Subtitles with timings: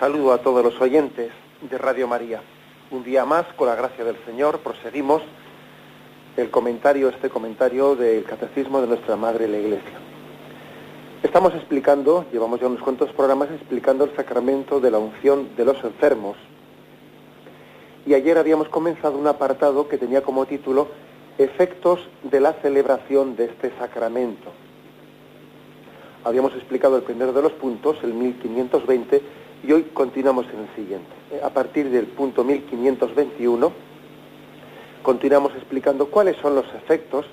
[0.00, 2.40] Saludo a todos los oyentes de Radio María.
[2.90, 5.20] Un día más, con la gracia del Señor, proseguimos
[6.38, 9.98] el comentario, este comentario del Catecismo de nuestra Madre la Iglesia.
[11.22, 15.84] Estamos explicando, llevamos ya unos cuantos programas explicando el sacramento de la unción de los
[15.84, 16.38] enfermos.
[18.06, 20.88] Y ayer habíamos comenzado un apartado que tenía como título
[21.36, 24.50] Efectos de la celebración de este sacramento.
[26.24, 31.10] Habíamos explicado el primero de los puntos, el 1520, y hoy continuamos en el siguiente.
[31.30, 33.72] Eh, a partir del punto 1521,
[35.02, 37.26] continuamos explicando cuáles son los efectos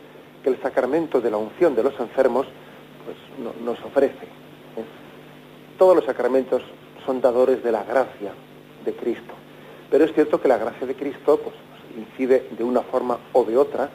[0.44, 2.48] que el sacramento de la unción de los enfermos
[3.06, 4.26] pues, nos ofrece.
[4.26, 4.86] ¿eh?
[5.78, 6.62] Todos los sacramentos
[7.06, 8.34] son dadores de la gracia
[8.84, 9.34] de Cristo,
[9.90, 11.56] pero es cierto que la gracia de Cristo pues,
[11.98, 13.90] incide de una forma o de otra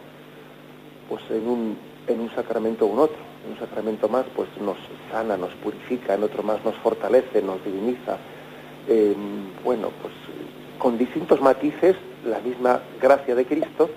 [1.09, 4.77] pues, en, un, en un sacramento u otro un sacramento más pues nos
[5.11, 8.17] sana, nos purifica, en otro más nos fortalece, nos diviniza.
[8.89, 9.15] Eh,
[9.65, 10.15] bueno, pues
[10.79, 13.91] con distintos matices, la misma gracia de Cristo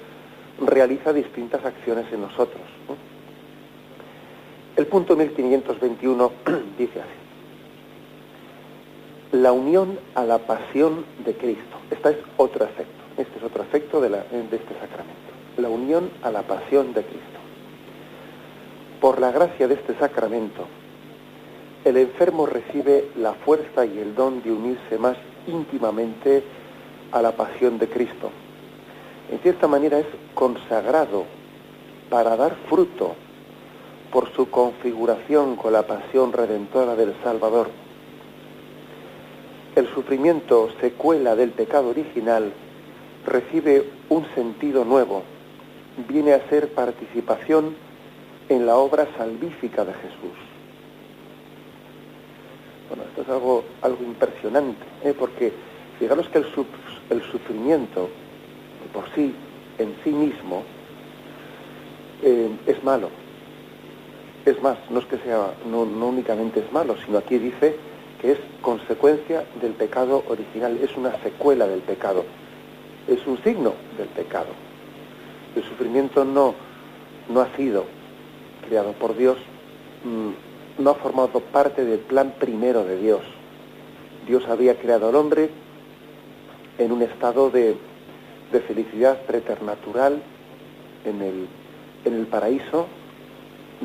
[0.59, 2.61] realiza distintas acciones en nosotros.
[4.75, 6.31] El punto 1521
[6.77, 7.09] dice así.
[9.31, 11.77] La unión a la pasión de Cristo.
[11.89, 13.03] Este es otro efecto.
[13.17, 15.31] Este es otro efecto de, de este sacramento.
[15.57, 17.34] La unión a la pasión de Cristo.
[19.05, 20.65] Por la gracia de este sacramento,
[21.83, 26.41] el enfermo recibe la fuerza y el don de unirse más íntimamente
[27.11, 28.31] a la pasión de Cristo.
[29.29, 31.25] En cierta manera es consagrado
[32.09, 33.13] para dar fruto
[34.11, 37.69] por su configuración con la pasión redentora del Salvador.
[39.75, 42.51] El sufrimiento secuela del pecado original
[43.23, 45.21] recibe un sentido nuevo,
[46.07, 47.85] viene a ser participación
[48.49, 50.37] en la obra salvífica de Jesús.
[52.89, 55.13] Bueno, esto es algo, algo impresionante, ¿eh?
[55.17, 55.51] porque
[55.99, 58.09] fijaros que el, sufrimiento
[58.93, 59.33] por sí,
[59.79, 60.63] en sí mismo,
[62.21, 63.09] eh, es malo.
[64.45, 67.75] Es más, no es que sea, no, no únicamente es malo, sino aquí dice
[68.21, 72.23] que es consecuencia del pecado original, es una secuela del pecado,
[73.07, 74.49] es un signo del pecado.
[75.55, 76.53] El sufrimiento no,
[77.29, 77.85] no ha sido
[78.67, 79.37] creado por Dios,
[80.03, 83.21] mm, no ha formado parte del plan primero de Dios.
[84.27, 85.49] Dios había creado al hombre
[86.77, 87.77] en un estado de,
[88.67, 90.21] felicidad preternatural
[91.03, 91.47] en el,
[92.05, 92.87] en el paraíso,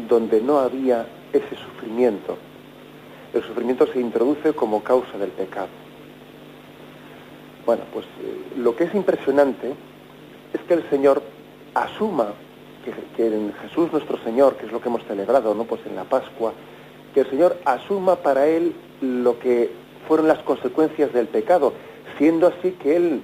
[0.09, 2.39] donde no había ese sufrimiento.
[3.35, 5.67] El sufrimiento se introduce como causa del pecado.
[7.67, 9.75] Bueno, pues eh, lo que es impresionante
[10.53, 11.21] es que el Señor
[11.75, 12.35] asuma
[12.85, 15.65] que, en Jesús nuestro Señor, que es lo que hemos celebrado, ¿no?
[15.65, 16.53] Pues en la Pascua,
[17.15, 19.71] que el Señor asuma para él lo que
[20.07, 21.73] fueron las consecuencias del pecado,
[22.19, 23.23] siendo así que él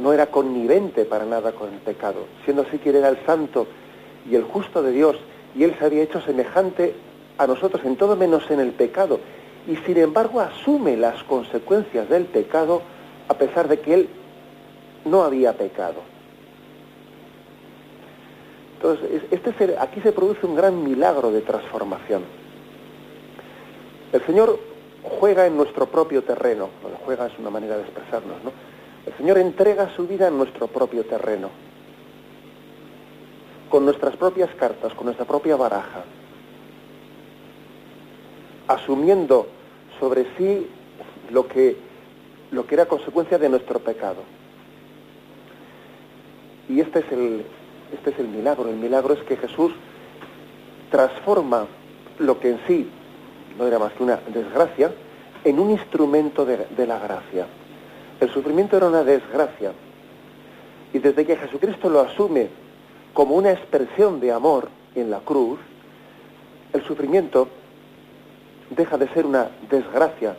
[0.00, 3.66] no era connivente para nada con el pecado, siendo así que él era el santo
[4.28, 5.16] y el justo de Dios,
[5.54, 6.94] y él se había hecho semejante
[7.38, 9.20] a nosotros en todo menos en el pecado,
[9.66, 12.82] y sin embargo asume las consecuencias del pecado
[13.28, 14.08] a pesar de que él
[15.04, 16.15] no había pecado.
[18.76, 22.22] Entonces, este, aquí se produce un gran milagro de transformación.
[24.12, 24.58] El Señor
[25.02, 26.68] juega en nuestro propio terreno,
[27.04, 28.52] juega es una manera de expresarnos, ¿no?
[29.06, 31.50] El Señor entrega su vida en nuestro propio terreno,
[33.70, 36.04] con nuestras propias cartas, con nuestra propia baraja,
[38.68, 39.46] asumiendo
[39.98, 40.66] sobre sí
[41.30, 41.76] lo que,
[42.50, 44.22] lo que era consecuencia de nuestro pecado.
[46.68, 47.46] Y este es el,
[47.92, 48.68] este es el milagro.
[48.68, 49.72] El milagro es que Jesús
[50.90, 51.66] transforma
[52.18, 52.90] lo que en sí
[53.58, 54.92] no era más que una desgracia
[55.44, 57.46] en un instrumento de, la gracia.
[58.20, 59.72] El sufrimiento era una desgracia.
[60.92, 62.48] Y desde que Jesucristo lo asume
[63.12, 65.58] como una expresión de amor en la cruz,
[66.72, 67.48] el sufrimiento
[68.70, 70.36] deja de ser una desgracia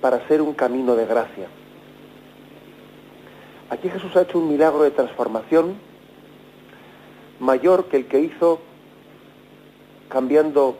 [0.00, 1.48] para ser un camino de gracia.
[3.70, 5.76] Aquí Jesús ha hecho un milagro de transformación
[7.42, 8.60] mayor que el que hizo
[10.08, 10.76] cambiando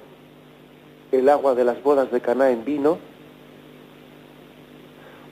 [1.11, 2.99] el agua de las bodas de Caná en vino,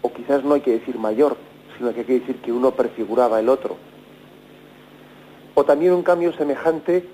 [0.03, 1.37] o quizás no hay que decir mayor,
[1.79, 3.77] sino que hay que decir que uno prefiguraba el otro.
[5.55, 7.09] O también un cambio semejante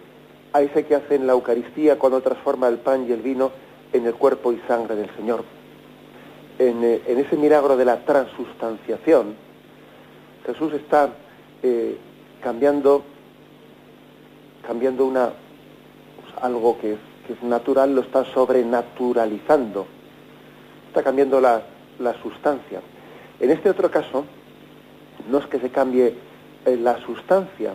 [0.53, 3.53] a ese que hace en la Eucaristía cuando transforma el pan y el vino
[3.93, 5.45] en el cuerpo y sangre del Señor.
[6.59, 9.35] En, eh, ese milagro de la transustanciación,
[10.47, 11.11] Jesús está
[11.63, 11.99] eh,
[12.41, 13.05] cambiando,
[14.67, 15.31] cambiando una,
[16.41, 19.87] algo que es, que es natural, lo está sobrenaturalizando,
[20.89, 21.63] está cambiando la,
[21.99, 22.81] la sustancia.
[23.41, 24.25] En este otro caso,
[25.31, 26.15] no es que se cambie
[26.65, 27.75] eh, la sustancia,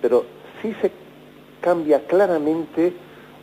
[0.00, 0.24] pero
[0.62, 0.90] sí se
[1.60, 2.92] cambia claramente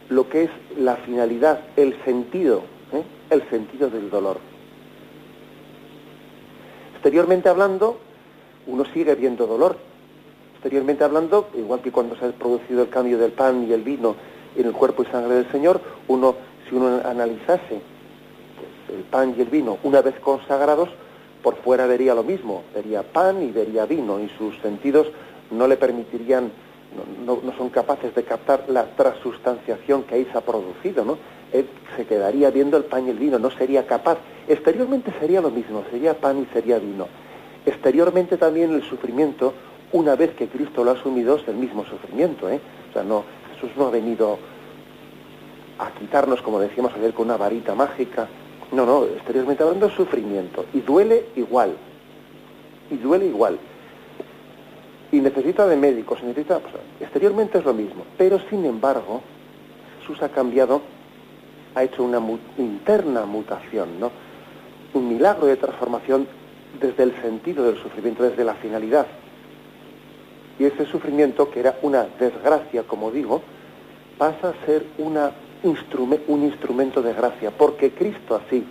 [0.10, 2.64] lo que es la finalidad, el sentido,
[2.94, 3.04] ¿eh?
[3.30, 4.38] el sentido del dolor.
[6.94, 8.00] Exteriormente hablando,
[8.68, 9.78] uno sigue viendo dolor.
[10.66, 14.16] Exteriormente hablando, igual que cuando se ha producido el cambio del pan y el vino
[14.56, 16.34] en el cuerpo y sangre del Señor, uno,
[16.68, 17.82] si uno analizase
[18.90, 20.90] el pan y el vino una vez consagrados,
[21.44, 25.06] por fuera vería lo mismo, vería pan y vería vino, y sus sentidos
[25.52, 26.52] no le permitirían,
[27.24, 31.20] no, son capaces de captar la transustanciación que ahí se ha producido, ¿no?
[31.54, 34.18] Él se quedaría viendo el pan y el vino, no sería capaz.
[34.48, 37.08] Exteriormente sería lo mismo, sería pan y sería vino.
[37.68, 39.54] Exteriormente también el sufrimiento,
[39.92, 42.60] una vez que Cristo lo ha asumido, es el mismo sufrimiento, ¿eh?
[42.90, 43.24] O sea, no,
[43.54, 44.38] Jesús no ha venido
[45.78, 48.28] a quitarnos, como decíamos ayer, con una varita mágica,
[48.72, 50.66] no, no, exteriormente hablando sufrimiento.
[50.74, 51.76] Y duele igual.
[52.90, 53.58] Y duele igual.
[55.12, 56.60] Y necesita de médicos, necesita...
[56.60, 58.04] Pues, exteriormente es lo mismo.
[58.18, 59.22] Pero sin embargo,
[60.02, 60.82] Jesús ha cambiado,
[61.76, 62.22] ha hecho una
[62.58, 64.12] interna mutación, ¿no?
[64.94, 66.28] Un milagro de transformación
[66.80, 69.08] desde el sentido del sufrimiento, desde la finalidad.
[70.60, 73.42] Y ese sufrimiento, que era una desgracia, como digo,
[74.18, 75.32] pasa a ser una
[76.28, 78.64] un instrumento de gracia, porque Cristo así,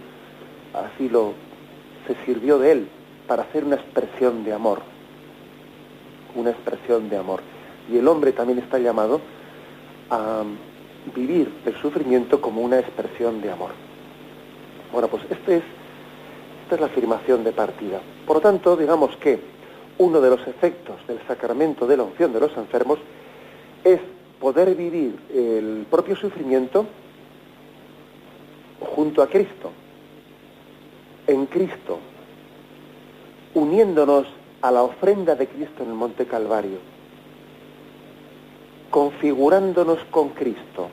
[0.73, 1.33] así lo
[2.07, 2.89] se sirvió de él
[3.27, 4.81] para hacer una expresión de amor,
[6.37, 7.41] una expresión de amor.
[7.91, 9.21] Y el hombre también está llamado
[10.11, 10.45] a
[11.15, 13.71] vivir el sufrimiento como una expresión de amor.
[14.93, 15.63] Bueno, pues este es,
[16.63, 18.01] esta es la afirmación de partida.
[18.27, 19.41] Por lo tanto, digamos que
[19.99, 22.99] uno de los efectos del sacramento de la unción de los enfermos
[23.85, 24.01] es
[24.41, 26.87] poder vivir el propio sufrimiento
[28.81, 29.71] junto a Cristo,
[31.27, 31.99] en Cristo,
[33.55, 34.27] uniéndonos
[34.63, 36.79] a la ofrenda de Cristo en el Monte Calvario,
[38.91, 40.89] configurándonos con Cristo,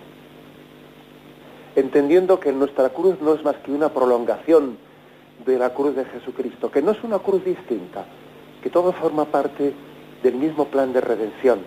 [1.76, 4.78] entendiendo que nuestra cruz no es más que una prolongación
[5.46, 8.06] de la cruz de Jesucristo, que no es una cruz distinta,
[8.62, 9.74] que todo forma parte
[10.24, 11.60] del mismo plan de redención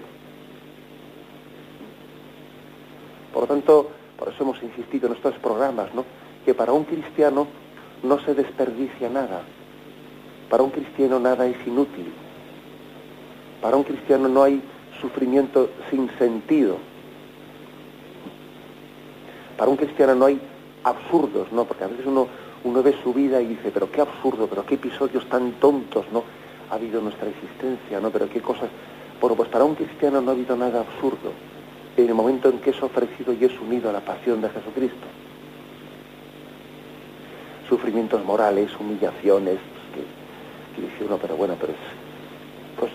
[3.35, 6.05] Por lo tanto, por eso hemos insistido en estos programas, ¿no?
[6.45, 7.49] que para un cristiano
[8.05, 9.43] no se desperdicia nada.
[10.49, 12.13] Para un cristiano nada es inútil.
[13.61, 14.63] Para un cristiano no hay
[15.01, 16.77] sufrimiento sin sentido.
[19.59, 20.41] Para un cristiano no hay
[20.85, 21.65] absurdos, ¿no?
[21.65, 22.29] Porque a veces uno,
[22.63, 26.23] uno ve su vida y dice, pero qué absurdo, pero qué episodios tan tontos, ¿no?
[26.71, 28.11] Ha habido nuestra existencia, ¿no?
[28.11, 28.69] Pero qué cosas...
[29.21, 31.33] Bueno, pues para un cristiano no ha habido nada absurdo
[31.97, 35.07] en el momento en que es ofrecido y es unido a la pasión de Jesucristo.
[37.69, 39.59] Sufrimientos morales, humillaciones,
[39.95, 41.79] que, dice uno, pero bueno, pero es,
[42.79, 42.93] pues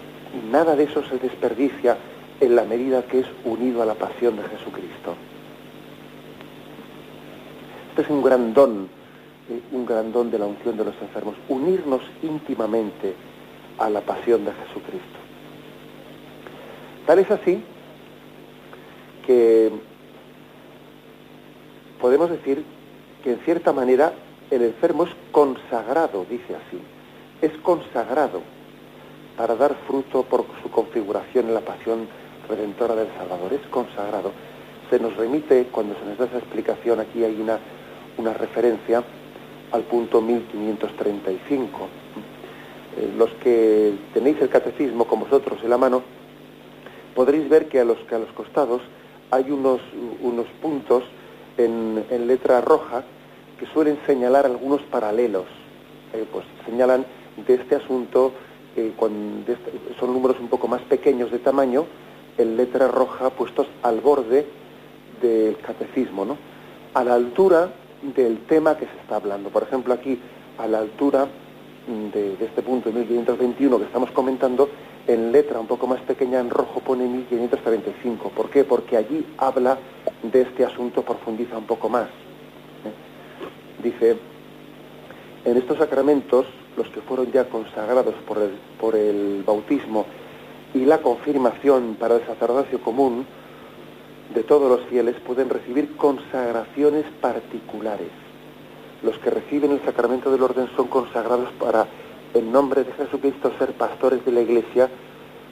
[0.51, 1.97] nada de eso se desperdicia
[2.39, 5.15] en la medida que es unido a la pasión de Jesucristo.
[7.89, 8.87] Este es un gran don,
[9.49, 13.15] eh, un gran don de la unción de los enfermos, unirnos íntimamente
[13.79, 15.19] a la pasión de Jesucristo.
[17.05, 17.63] Tal es así
[19.25, 19.71] que
[21.99, 22.63] podemos decir
[23.23, 24.13] que en cierta manera
[24.51, 26.79] el enfermo es consagrado, dice así,
[27.41, 28.41] es consagrado
[29.37, 32.07] para dar fruto por su configuración en la pasión
[32.49, 34.31] redentora del Salvador, es consagrado.
[34.89, 37.59] Se nos remite, cuando se nos da esa explicación, aquí hay una,
[38.17, 39.03] una referencia
[39.71, 41.87] al punto 1535.
[42.97, 46.01] Eh, los que tenéis el catecismo con vosotros en la mano,
[47.15, 48.81] podréis ver que a los, que a los costados
[49.31, 49.81] hay unos,
[50.21, 51.03] unos puntos
[51.57, 53.03] en, letra roja
[53.59, 55.45] que suelen señalar algunos paralelos.
[56.13, 57.05] Eh, pues señalan
[57.45, 58.31] de este asunto,
[58.75, 58.93] eh,
[59.47, 61.85] este, son números un poco más pequeños de tamaño,
[62.37, 64.45] en letra roja puestos al borde
[65.21, 66.37] del catecismo, ¿no?
[66.93, 67.69] a la altura
[68.15, 69.49] del tema que se está hablando.
[69.49, 70.19] Por ejemplo, aquí
[70.57, 71.27] a la altura
[71.87, 74.69] de, este punto, 1521, que estamos comentando,
[75.07, 78.29] en letra un poco más pequeña, en rojo, pone 1535.
[78.29, 78.63] ¿Por qué?
[78.63, 79.77] Porque allí habla
[80.21, 82.07] de este asunto, profundiza un poco más.
[82.07, 83.81] ¿eh?
[83.83, 84.17] Dice,
[85.45, 86.45] en estos sacramentos,
[86.77, 90.05] los que fueron ya consagrados por el, por el bautismo
[90.73, 93.25] y la confirmación para el sacerdocio común,
[94.33, 98.18] de todos los fieles pueden recibir consagraciones particulares.
[99.03, 101.87] Los que reciben el sacramento del orden son consagrados para,
[102.33, 104.89] en nombre de Jesucristo, ser pastores de la Iglesia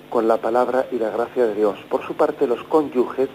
[0.10, 1.78] con la palabra y la gracia de Dios.
[1.90, 3.30] Por su parte, los cónyuges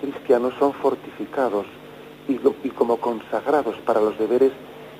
[0.00, 1.66] cristianos son fortificados
[2.28, 2.38] y,
[2.70, 4.52] como consagrados para los deberes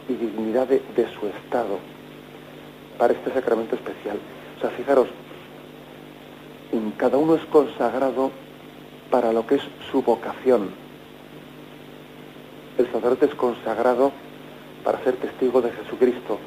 [0.09, 1.79] y dignidad de, de su Estado,
[2.99, 4.19] para este sacramento especial.
[4.59, 5.09] O sea, fijaros,
[6.97, 8.31] cada uno es consagrado
[9.11, 10.71] para lo que es su vocación.
[12.79, 14.13] El sacerdote es consagrado
[14.85, 16.39] para ser testigo de Jesucristo.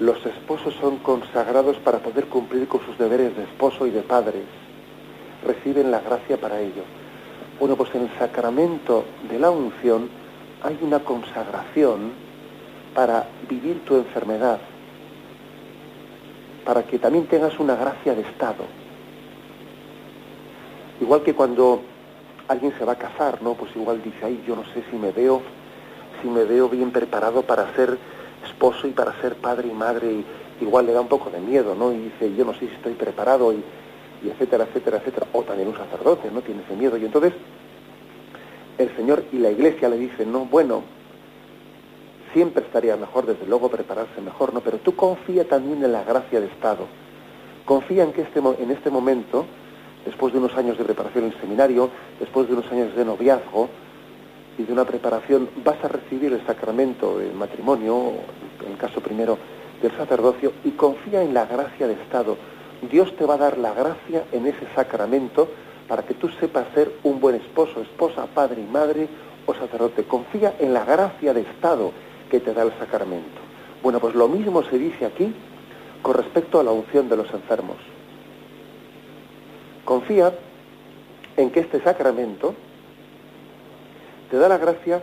[0.00, 4.44] Los esposos son consagrados para poder cumplir con sus deberes de esposo y de padres.
[5.44, 6.82] Reciben la gracia para ello.
[7.58, 10.10] Bueno, pues en el sacramento de la unción
[10.62, 12.12] hay una consagración
[12.94, 14.58] para vivir tu enfermedad,
[16.64, 18.64] para que también tengas una gracia de Estado.
[21.00, 21.82] Igual que cuando
[22.48, 23.54] alguien se va a casar, ¿no?
[23.54, 25.42] Pues igual dice, ay, yo no sé si me veo
[26.20, 27.98] si me veo bien preparado para ser
[28.44, 30.24] esposo y para ser padre y madre, y
[30.60, 31.92] igual le da un poco de miedo, ¿no?
[31.92, 33.62] Y dice, yo no sé si estoy preparado, y,
[34.24, 35.26] etcétera, etcétera, etcétera.
[35.32, 36.40] O también un sacerdote, ¿no?
[36.42, 36.96] Tiene ese miedo.
[36.96, 37.32] Y entonces
[38.78, 40.82] el Señor y la Iglesia le dicen, no, bueno,
[42.32, 44.60] siempre estaría mejor, desde luego, prepararse mejor, ¿no?
[44.60, 46.86] Pero tú confía también en la gracia de Estado.
[47.64, 49.44] Confía en que este, en este momento,
[50.04, 53.68] después de unos años de preparación en el seminario, después de unos años de noviazgo,
[54.58, 58.12] y de una preparación vas a recibir el sacramento del matrimonio,
[58.64, 59.38] en el caso primero
[59.82, 62.36] del sacerdocio, y confía en la gracia de Estado.
[62.90, 65.48] Dios te va a dar la gracia en ese sacramento
[65.88, 69.08] para que tú sepas ser un buen esposo, esposa, padre y madre
[69.46, 70.04] o sacerdote.
[70.04, 71.92] Confía en la gracia de Estado
[72.30, 73.40] que te da el sacramento.
[73.82, 75.32] Bueno, pues lo mismo se dice aquí
[76.02, 77.76] con respecto a la unción de los enfermos.
[79.84, 80.32] Confía
[81.36, 82.54] en que este sacramento
[84.30, 85.02] te da la gracia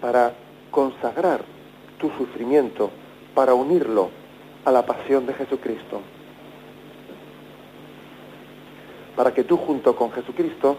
[0.00, 0.32] para
[0.70, 1.42] consagrar
[1.98, 2.90] tu sufrimiento,
[3.34, 4.10] para unirlo
[4.64, 6.00] a la pasión de Jesucristo.
[9.16, 10.76] Para que tú junto con Jesucristo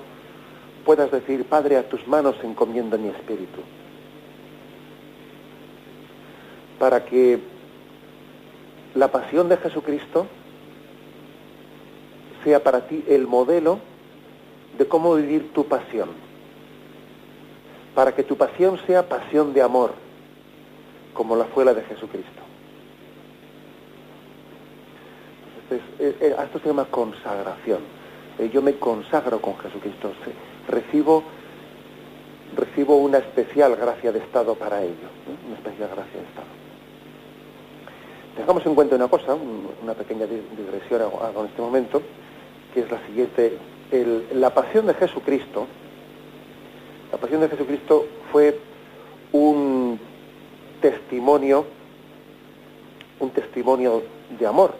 [0.85, 3.61] puedas decir, Padre, a tus manos encomiendo mi espíritu.
[6.79, 7.39] Para que
[8.95, 10.25] la pasión de Jesucristo
[12.43, 13.79] sea para ti el modelo
[14.77, 16.30] de cómo vivir tu pasión
[17.95, 19.93] para que tu pasión sea pasión de amor,
[21.13, 22.41] como la fue la de Jesucristo.
[25.63, 27.79] Entonces, eh, eh, esto se llama consagración.
[28.39, 30.11] Eh, yo me consagro con Jesucristo,
[30.67, 31.23] recibo,
[32.55, 35.09] recibo una especial gracia de Estado para ello,
[35.45, 36.61] una especial gracia de Estado.
[38.37, 39.35] Tengamos en cuenta una cosa,
[39.83, 42.01] una pequeña digresión hago en este momento,
[42.73, 43.57] que es la siguiente.
[44.33, 45.67] la pasión de Jesucristo,
[47.11, 48.57] la pasión de Jesucristo fue
[49.33, 49.99] un
[50.81, 51.65] testimonio,
[53.19, 54.03] un testimonio
[54.39, 54.75] de amor.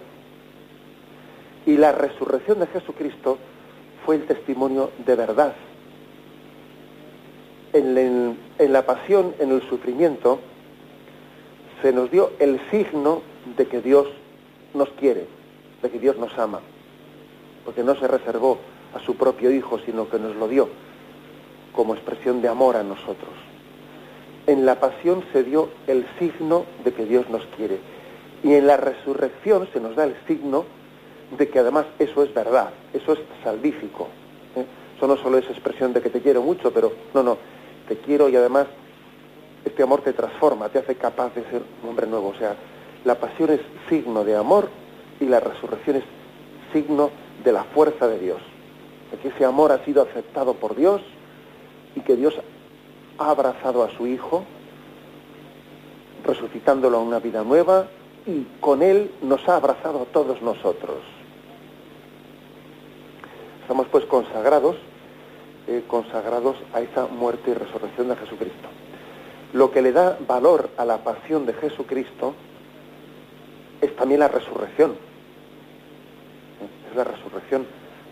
[1.66, 3.38] Y la resurrección de Jesucristo
[4.06, 5.54] fue el testimonio de verdad.
[7.74, 10.40] En, la pasión, en el sufrimiento,
[11.82, 13.22] se nos dio el signo
[13.58, 14.08] de que Dios
[14.74, 15.26] nos quiere,
[15.82, 16.62] de que Dios nos ama,
[17.66, 18.58] porque no se reservó
[18.94, 20.70] a su propio Hijo, sino que nos lo dio
[21.74, 23.34] como expresión de amor a nosotros.
[24.48, 27.80] En la pasión se dio el signo de que Dios nos quiere.
[28.44, 30.66] Y en la resurrección se nos da el signo
[31.38, 34.08] de que además eso es verdad, eso es salvífico.
[34.56, 34.66] ¿eh?
[34.98, 37.38] Eso no solo es expresión de que te quiero mucho, pero no, no,
[37.88, 38.68] te quiero y además
[39.64, 42.30] este amor te transforma, te hace capaz de ser un hombre nuevo.
[42.30, 42.56] O sea,
[43.06, 44.70] la pasión es signo de amor
[45.20, 46.04] y la resurrección es
[46.74, 47.12] signo
[47.44, 48.42] de la fuerza de Dios.
[49.12, 51.02] De que ese amor ha sido aceptado por Dios
[51.96, 52.36] y que Dios
[53.18, 54.44] ha abrazado a su Hijo,
[56.26, 57.88] resucitándolo a una vida nueva
[58.26, 60.98] y con Él nos ha abrazado a todos nosotros.
[63.62, 64.76] Estamos pues consagrados,
[65.68, 68.68] eh, consagrados a esa muerte y resurrección de Jesucristo.
[69.54, 72.34] Lo que le da valor a la pasión de Jesucristo
[73.82, 74.96] es también la resurrección.
[76.90, 77.66] Es la resurrección.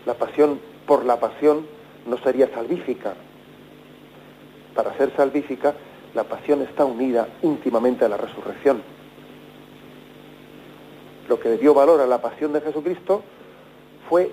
[0.06, 1.66] La pasión por la pasión
[2.06, 3.14] no sería salvífica,
[4.74, 5.74] para ser salvífica,
[6.14, 8.82] la pasión está unida íntimamente a la resurrección.
[11.30, 13.22] lo que dio valor a la pasión de Jesucristo
[14.08, 14.32] fue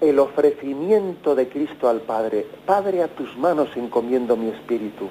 [0.00, 2.46] el ofrecimiento de Cristo al Padre.
[2.64, 5.10] Padre, a tus manos encomiendo mi espíritu.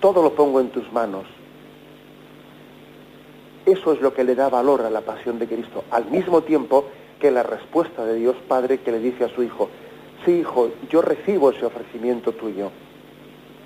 [0.00, 1.24] Todo lo pongo en tus manos.
[3.64, 6.84] Eso es lo que le da valor a la pasión de Cristo, al mismo tiempo
[7.18, 9.70] que la respuesta de Dios Padre que le dice a su Hijo,
[10.24, 12.70] sí, Hijo, yo recibo ese ofrecimiento tuyo.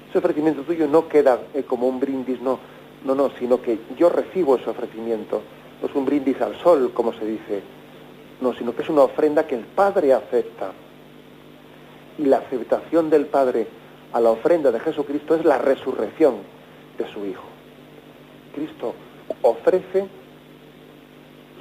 [0.08, 2.58] Ese ofrecimiento tuyo no queda eh, como un brindis, no,
[3.04, 5.42] no, no, sino que yo recibo ese ofrecimiento.
[5.80, 7.62] No es un brindis al sol, como se dice,
[8.40, 10.72] no, sino que es una ofrenda que el Padre acepta.
[12.18, 13.66] Y la aceptación del Padre
[14.12, 16.36] a la ofrenda de Jesucristo es la resurrección
[16.96, 17.44] de su Hijo.
[18.54, 18.94] Cristo
[19.42, 20.08] ofrece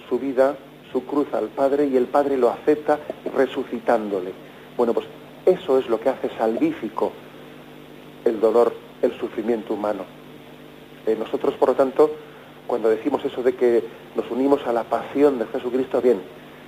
[0.09, 0.55] su vida,
[0.91, 2.99] su cruz al Padre y el Padre lo acepta
[3.35, 4.46] resucitándole.
[4.77, 5.07] Bueno, pues
[5.45, 7.11] eso es lo que hace salvífico
[8.25, 10.03] el dolor, el sufrimiento humano.
[11.05, 12.11] Eh, nosotros, por lo tanto,
[12.67, 13.83] cuando decimos eso de que
[14.15, 16.21] nos unimos a la pasión de Jesucristo, bien,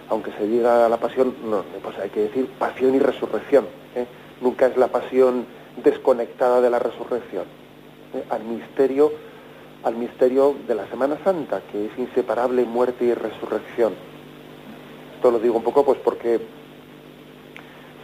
[0.10, 3.68] aunque se diga la pasión, no, pues hay que decir pasión y resurrección.
[3.96, 4.08] ¿eh?
[4.42, 5.46] Nunca es la pasión
[5.84, 7.46] desconectada de la resurrección.
[8.16, 8.24] ¿eh?
[8.30, 9.12] Al misterio
[9.84, 13.94] al misterio de la Semana Santa, que es inseparable muerte y resurrección.
[15.16, 16.40] Esto lo digo un poco pues porque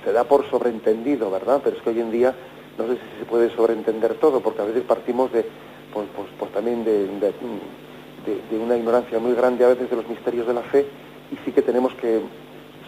[0.06, 1.60] se da por sobreentendido, ¿verdad?
[1.64, 2.34] Pero es que hoy en día
[2.78, 5.46] no sé si se puede sobreentender todo, porque a veces partimos de,
[5.92, 10.48] pues, pues, pues también de, de, una ignorancia muy grande a veces de los misterios
[10.48, 10.86] de la fe
[11.32, 12.22] y sí que tenemos que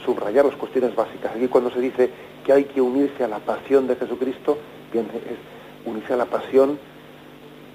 [0.06, 1.36] subrayar las cuestiones básicas.
[1.36, 2.10] Aquí cuando se dice
[2.46, 4.58] que hay que unirse a la pasión de Jesucristo,
[4.92, 6.80] bien, es unirse a la pasión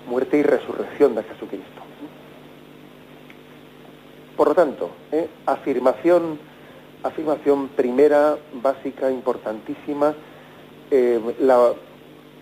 [0.09, 1.83] muerte y resurrección de Jesucristo.
[4.37, 5.29] Por lo tanto, ¿eh?
[5.47, 6.39] afirmación,
[7.03, 10.15] afirmación primera, básica, importantísima,
[10.91, 11.21] eh,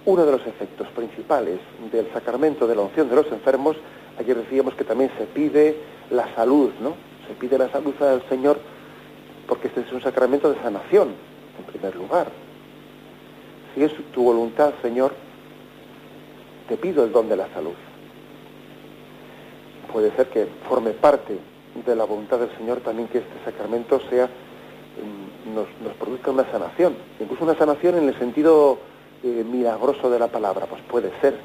[0.07, 1.61] uno de los efectos principales
[1.93, 3.77] del sacramento de la unción de los enfermos,
[4.19, 5.77] ayer decíamos que también se pide
[6.11, 6.95] la salud, ¿no?
[7.29, 8.59] Se pide la salud al Señor
[9.47, 11.09] porque este es un sacramento de sanación,
[11.59, 12.31] en primer lugar.
[13.75, 15.13] Si es tu voluntad, Señor,
[16.69, 17.75] te pido el don de la salud.
[19.93, 21.39] Puede ser que forme parte
[21.75, 24.29] de la voluntad del Señor también que este sacramento sea
[24.97, 28.79] mm, nos, produzca una sanación, incluso una sanación en el sentido
[29.23, 31.37] eh, milagroso de la palabra, pues puede ser.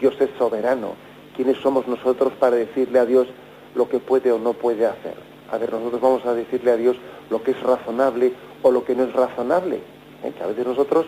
[0.00, 0.94] Dios es soberano.
[1.34, 3.26] ¿Quiénes somos nosotros para decirle a Dios
[3.74, 5.14] lo que puede o no puede hacer?
[5.50, 6.96] A ver, nosotros vamos a decirle a Dios
[7.30, 8.32] lo que es razonable
[8.62, 9.80] o lo que no es razonable.
[10.22, 10.32] ¿eh?
[10.36, 11.06] Que a veces nosotros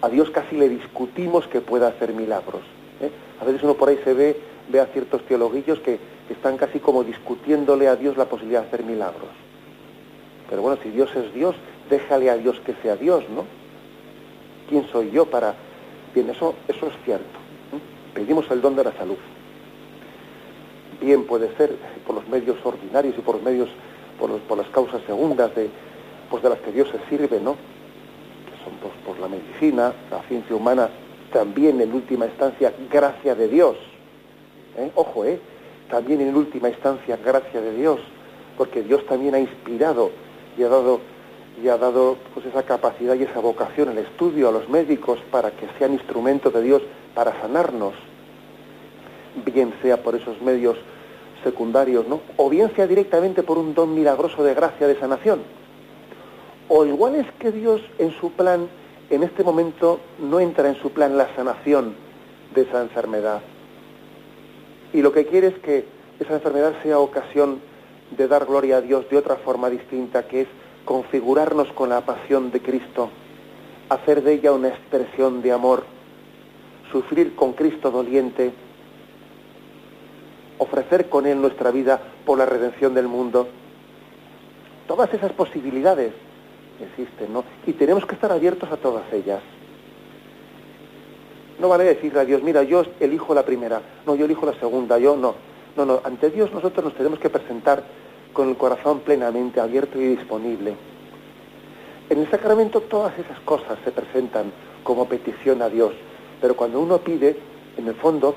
[0.00, 2.62] a Dios casi le discutimos que pueda hacer milagros.
[3.00, 3.10] ¿eh?
[3.40, 7.04] A veces uno por ahí se ve, ve a ciertos teologuillos que están casi como
[7.04, 9.30] discutiéndole a Dios la posibilidad de hacer milagros.
[10.54, 11.56] Pero bueno, si Dios es Dios,
[11.90, 13.44] déjale a Dios que sea Dios, ¿no?
[14.68, 15.52] ¿Quién soy yo para...?
[16.14, 17.24] Bien, eso, eso es cierto.
[17.72, 17.80] ¿eh?
[18.14, 19.16] Pedimos el don de la salud.
[21.00, 21.74] Bien puede ser
[22.06, 23.68] por los medios ordinarios y por los medios,
[24.16, 25.68] por, por las causas segundas de,
[26.30, 27.56] pues de las que Dios se sirve, ¿no?
[28.64, 30.88] son por, la medicina, la ciencia humana,
[31.32, 33.76] también en última instancia gracia de Dios.
[34.76, 34.88] ¿eh?
[34.94, 35.40] Ojo, ¿eh?
[35.90, 37.98] También en última instancia gracia de Dios,
[38.56, 40.22] porque Dios también ha inspirado
[40.56, 41.00] y ha dado
[41.62, 45.52] y ha dado pues esa capacidad y esa vocación, el estudio a los médicos para
[45.52, 46.82] que sean instrumentos de Dios
[47.14, 47.94] para sanarnos,
[49.44, 50.76] bien sea por esos medios
[51.44, 52.20] secundarios, ¿no?
[52.36, 55.42] O bien sea directamente por un don milagroso de gracia de sanación.
[56.68, 58.68] O igual es que Dios en su plan,
[59.10, 61.94] en este momento, no entra en su plan la sanación
[62.54, 63.42] de esa enfermedad.
[64.92, 65.84] Y lo que quiere es que
[66.18, 67.60] esa enfermedad sea ocasión
[68.16, 70.48] de dar gloria a Dios de otra forma distinta, que es
[70.84, 73.10] configurarnos con la pasión de Cristo,
[73.88, 75.84] hacer de ella una expresión de amor,
[76.92, 78.52] sufrir con Cristo doliente,
[80.58, 83.48] ofrecer con Él nuestra vida por la redención del mundo.
[84.86, 86.12] Todas esas posibilidades
[86.80, 87.44] existen, ¿no?
[87.66, 89.40] Y tenemos que estar abiertos a todas ellas.
[91.58, 94.98] No vale decirle a Dios, mira, yo elijo la primera, no, yo elijo la segunda,
[94.98, 95.34] yo no.
[95.76, 97.82] No, no, ante Dios nosotros nos tenemos que presentar
[98.34, 100.74] con el corazón plenamente abierto y disponible.
[102.10, 105.94] En el sacramento todas esas cosas se presentan como petición a Dios,
[106.42, 107.34] pero cuando uno pide,
[107.78, 108.36] en el fondo,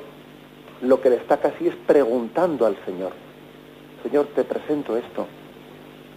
[0.81, 3.11] lo que le está es preguntando al Señor.
[4.03, 5.27] Señor, te presento esto.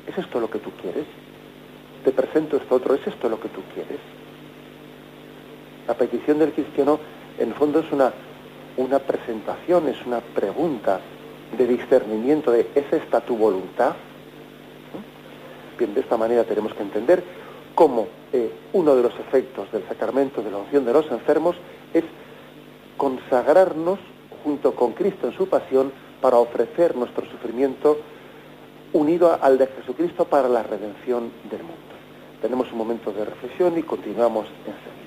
[0.07, 1.07] ¿Es esto lo que tú quieres?
[2.05, 4.01] te presento esto otro, ¿es esto lo que tú quieres?
[5.87, 6.99] La petición del cristiano
[7.38, 8.12] en el fondo es una,
[8.77, 11.01] una presentación, es una pregunta
[11.56, 13.94] de discernimiento de ¿es esta tu voluntad?
[15.78, 17.24] Bien, de esta manera tenemos que entender
[17.74, 21.56] cómo eh, uno de los efectos del sacramento de la unción de los enfermos
[21.94, 22.04] es
[22.96, 23.98] consagrarnos
[24.44, 27.98] junto con Cristo en su pasión para ofrecer nuestro sufrimiento
[28.92, 31.76] unido al de Jesucristo para la redención del mundo.
[32.42, 35.00] Tenemos un momento de reflexión y continuamos enseguida.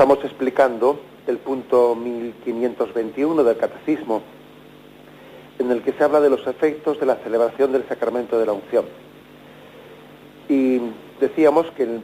[0.00, 4.22] Estamos explicando el punto 1521 del Catecismo,
[5.58, 8.52] en el que se habla de los efectos de la celebración del sacramento de la
[8.52, 8.86] unción.
[10.48, 10.80] Y
[11.20, 12.02] decíamos que en,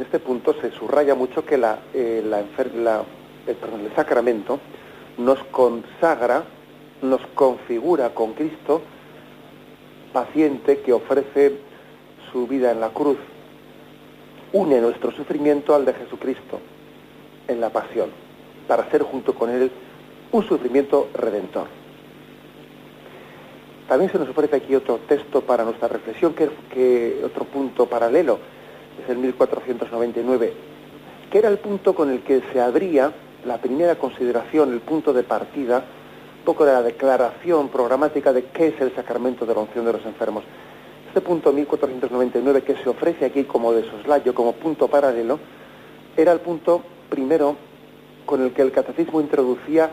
[0.00, 1.56] este punto se subraya mucho que
[1.92, 3.04] eh, la,
[3.46, 4.58] el sacramento
[5.18, 6.44] nos consagra,
[7.02, 8.80] nos configura con Cristo,
[10.14, 11.58] paciente que ofrece
[12.32, 13.18] su vida en la cruz,
[14.54, 16.58] une nuestro sufrimiento al de Jesucristo
[17.48, 18.10] en la pasión,
[18.68, 19.70] para hacer junto con él
[20.32, 21.66] un sufrimiento redentor.
[23.88, 28.38] También se nos ofrece aquí otro texto para nuestra reflexión, que, que otro punto paralelo,
[29.02, 30.52] es el 1499,
[31.30, 33.12] que era el punto con el que se abría
[33.44, 35.84] la primera consideración, el punto de partida,
[36.38, 39.92] un poco de la declaración programática de qué es el sacramento de la unción de
[39.92, 40.44] los enfermos.
[41.08, 45.38] Este punto 1499 que se ofrece aquí como de soslayo, como punto paralelo,
[46.16, 47.56] era el punto primero
[48.24, 49.90] con el que el catecismo introducía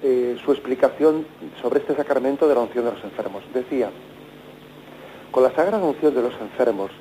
[0.00, 1.26] eh, su explicación
[1.60, 3.42] sobre este sacramento de la unción de los enfermos.
[3.52, 3.90] Decía,
[5.32, 6.92] con la sagrada unción de los enfermos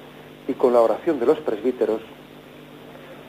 [0.48, 2.02] y con la oración de los presbíteros,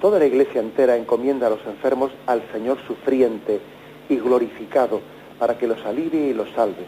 [0.00, 3.60] toda la iglesia entera encomienda a los enfermos al Señor sufriente
[4.08, 5.02] y glorificado
[5.38, 6.86] para que los alivie y los salve.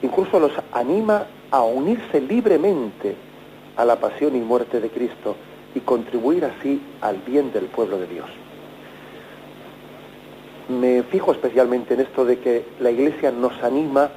[0.00, 3.14] Incluso los anima a unirse libremente
[3.76, 5.36] a la pasión y muerte de Cristo
[5.74, 8.43] y contribuir así al bien del pueblo de Dios
[10.68, 14.10] me fijo especialmente en esto de que la Iglesia nos anima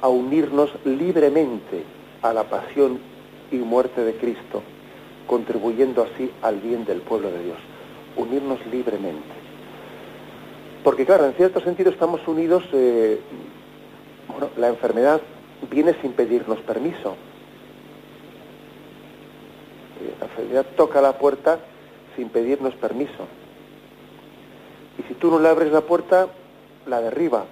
[0.00, 1.82] a unirnos libremente
[2.22, 3.00] a la pasión
[3.50, 4.62] y muerte de Cristo,
[5.26, 7.58] contribuyendo así al bien del pueblo de Dios.
[8.16, 9.26] Unirnos libremente.
[10.84, 13.20] Porque claro, en cierto sentido estamos unidos, eh,
[14.28, 15.20] bueno, la enfermedad
[15.70, 17.16] viene sin pedirnos permiso.
[20.00, 21.58] Eh, la enfermedad toca la puerta
[22.16, 23.26] sin pedirnos permiso
[25.08, 26.28] si tú no le abres la puerta,
[26.86, 27.46] la derriba.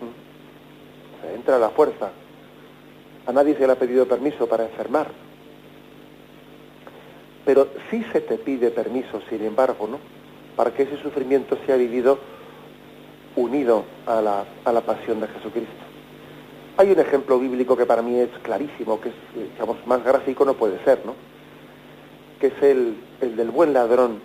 [0.00, 1.34] ¿Mm?
[1.34, 2.10] entra la fuerza.
[3.26, 5.08] A nadie se le ha pedido permiso para enfermar.
[7.44, 9.98] Pero sí se te pide permiso, sin embargo, ¿no?
[10.56, 12.18] Para que ese sufrimiento sea vivido
[13.36, 15.84] unido a la, a la pasión de Jesucristo.
[16.76, 19.14] Hay un ejemplo bíblico que para mí es clarísimo, que es,
[19.52, 21.14] digamos, más gráfico no puede ser, ¿no?
[22.40, 24.20] Que es el, el del buen ladrón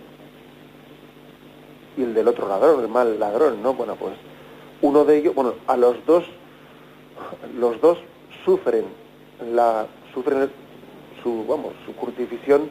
[1.96, 3.74] y el del otro ladrón, el mal ladrón, ¿no?
[3.74, 4.14] Bueno, pues
[4.82, 6.24] uno de ellos, bueno, a los dos,
[7.58, 7.98] los dos
[8.44, 8.84] sufren
[9.52, 10.50] la, sufren
[11.22, 12.68] su, vamos, su crucifixión,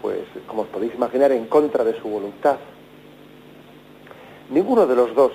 [0.00, 2.56] pues como os podéis imaginar, en contra de su voluntad.
[4.50, 5.32] Ninguno de los dos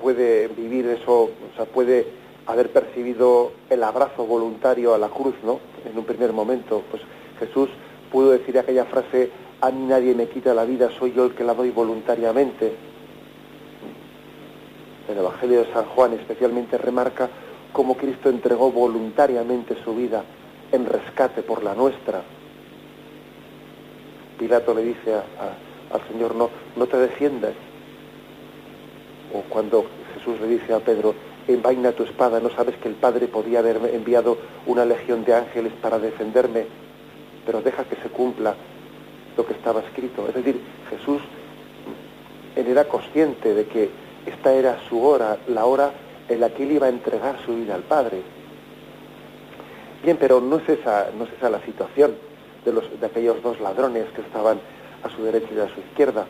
[0.00, 2.06] puede vivir eso, o sea, puede
[2.46, 5.60] haber percibido el abrazo voluntario a la cruz, ¿no?
[5.90, 7.02] En un primer momento, pues
[7.40, 7.68] Jesús
[8.12, 11.44] pudo decir aquella frase a mí nadie me quita la vida, soy yo el que
[11.44, 12.74] la doy voluntariamente.
[15.08, 17.28] El Evangelio de San Juan especialmente remarca
[17.72, 20.24] cómo Cristo entregó voluntariamente su vida
[20.72, 22.22] en rescate por la nuestra.
[24.38, 27.52] Pilato le dice al Señor, no, no te defiendas.
[29.32, 31.14] O cuando Jesús le dice a Pedro,
[31.48, 35.72] envaina tu espada, no sabes que el Padre podía haber enviado una legión de ángeles
[35.80, 36.66] para defenderme,
[37.44, 38.54] pero deja que se cumpla
[39.36, 40.28] lo que estaba escrito.
[40.28, 41.22] Es decir, Jesús,
[42.56, 43.90] él era consciente de que
[44.26, 45.92] esta era su hora, la hora
[46.28, 48.22] en la que él iba a entregar su vida al Padre.
[50.02, 52.14] Bien, pero no es esa, no es esa la situación
[52.64, 54.60] de, los, de aquellos dos ladrones que estaban
[55.02, 56.26] a su derecha y a su izquierda.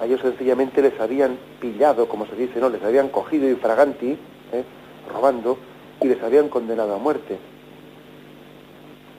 [0.00, 4.12] A ellos sencillamente les habían pillado, como se dice, no, les habían cogido infraganti,
[4.52, 4.64] ¿eh?
[5.12, 5.56] robando,
[6.00, 7.38] y les habían condenado a muerte.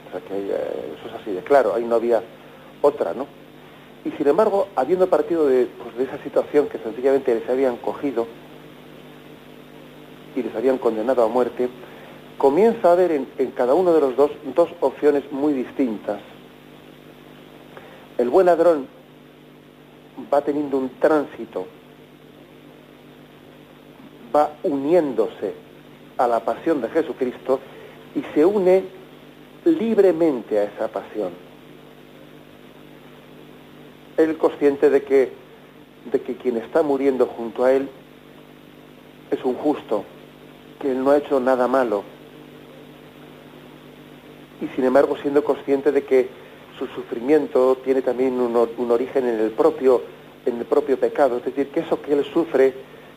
[0.08, 2.22] O sea que eh, eso es así de claro, ahí no había
[2.82, 3.28] otra, ¿no?
[4.04, 8.28] Y sin embargo, habiendo partido de, pues, de esa situación que sencillamente les habían cogido
[10.36, 11.70] y les habían condenado a muerte,
[12.38, 16.20] comienza a haber en, en cada uno de los dos dos opciones muy distintas.
[18.18, 18.88] El buen ladrón
[20.32, 21.66] va teniendo un tránsito,
[24.36, 25.54] va uniéndose
[26.18, 27.60] a la pasión de Jesucristo
[28.16, 28.84] y se une
[29.66, 31.45] libremente a esa pasión.
[34.18, 35.32] Él consciente de que,
[36.12, 37.90] de que quien está muriendo junto a él
[39.32, 40.04] es un justo,
[40.80, 42.04] que él no ha hecho nada malo.
[44.62, 46.30] Y sin embargo siendo consciente de que
[46.78, 50.02] su sufrimiento tiene también un, origen en el propio
[50.46, 52.72] en el propio pecado, es decir, que eso que él sufre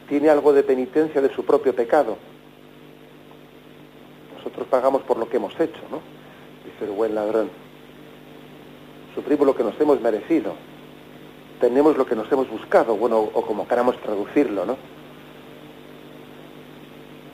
[0.09, 2.17] tiene algo de penitencia de su propio pecado.
[4.39, 6.01] Nosotros pagamos por lo que hemos hecho, ¿no?
[6.65, 7.51] Dice el buen ladrón.
[9.15, 10.55] Sufrimos lo que nos hemos merecido.
[11.61, 14.77] Tenemos lo que nos hemos buscado, bueno, o como queramos traducirlo, ¿no?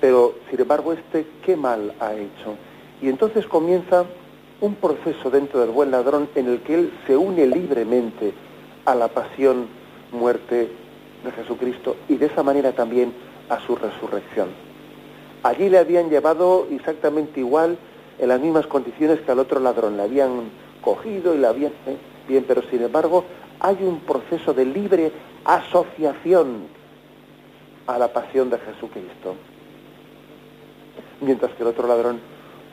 [0.00, 2.56] Pero, sin embargo, este, ¿qué mal ha hecho?
[3.00, 4.04] Y entonces comienza
[4.60, 8.32] un proceso dentro del buen ladrón en el que él se une libremente
[8.84, 9.66] a la pasión,
[10.12, 10.70] muerte
[11.24, 13.12] de Jesucristo y de esa manera también
[13.48, 14.48] a su resurrección.
[15.42, 17.76] Allí le habían llevado exactamente igual
[18.18, 21.72] en las mismas condiciones que al otro ladrón, le habían cogido y le habían...
[21.87, 21.96] ¿eh?
[22.28, 23.24] Bien, pero sin embargo
[23.60, 25.12] hay un proceso de libre
[25.44, 26.66] asociación
[27.86, 29.36] a la pasión de Jesucristo.
[31.20, 32.20] Mientras que el otro ladrón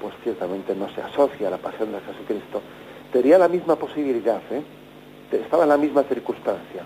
[0.02, 2.62] pues ciertamente no se asocia a la pasión de Jesucristo.
[3.14, 4.64] Tenía la misma posibilidad, ¿eh?
[5.32, 6.84] estaba en la misma circunstancia,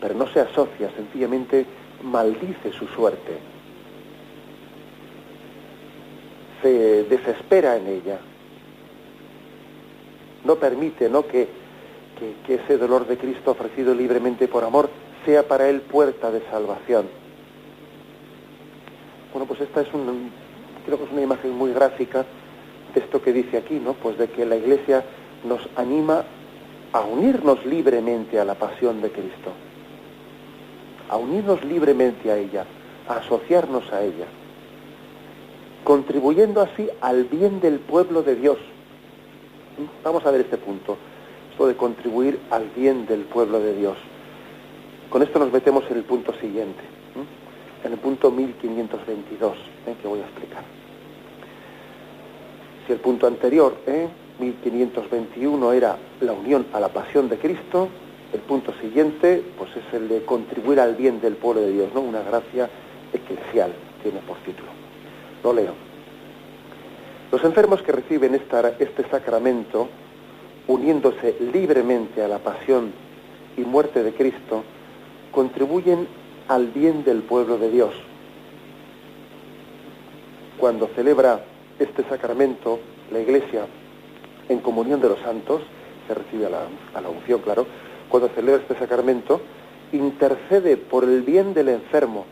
[0.00, 1.66] pero no se asocia, sencillamente
[2.02, 3.38] maldice su suerte,
[6.60, 8.18] se desespera en ella,
[10.44, 11.26] no permite ¿no?
[11.26, 11.61] Que,
[12.46, 14.90] que, ese dolor de Cristo ofrecido libremente por amor
[15.24, 17.06] sea para él puerta de salvación.
[19.32, 20.30] Bueno, pues esta es un,
[20.84, 22.24] creo que es una imagen muy gráfica
[22.94, 23.94] de esto que dice aquí, ¿no?
[23.94, 25.04] Pues de que la Iglesia
[25.44, 26.24] nos anima
[26.92, 29.52] a unirnos libremente a la pasión de Cristo,
[31.08, 32.66] a unirnos libremente a ella,
[33.08, 34.26] a asociarnos a ella,
[35.84, 38.58] contribuyendo así al bien del pueblo de Dios.
[40.04, 40.98] Vamos a ver este punto,
[41.52, 43.96] esto de contribuir al bien del pueblo de Dios.
[45.08, 46.82] Con esto nos metemos en el punto siguiente
[47.84, 49.94] en el punto 1522, ¿eh?
[50.00, 50.62] que voy a explicar.
[52.86, 54.08] Si el punto anterior, ¿eh?
[54.38, 57.88] 1521, era la unión a la pasión de Cristo,
[58.32, 62.00] el punto siguiente pues es el de contribuir al bien del pueblo de Dios, ¿no?
[62.00, 62.68] Una gracia
[63.12, 64.70] eclesial, tiene por título.
[65.44, 65.74] Lo leo.
[67.30, 69.88] Los enfermos que reciben esta, este sacramento,
[70.72, 72.92] uniéndose libremente a la pasión
[73.56, 74.64] y muerte de Cristo,
[75.30, 76.08] contribuyen
[76.48, 77.94] al bien del pueblo de Dios.
[80.58, 81.44] Cuando celebra
[81.78, 82.78] este sacramento,
[83.10, 83.66] la Iglesia,
[84.48, 85.62] en comunión de los santos,
[86.06, 86.62] se recibe a la,
[86.94, 87.66] a la unción, claro,
[88.08, 89.40] cuando celebra este sacramento,
[89.92, 92.24] intercede por el bien del enfermo.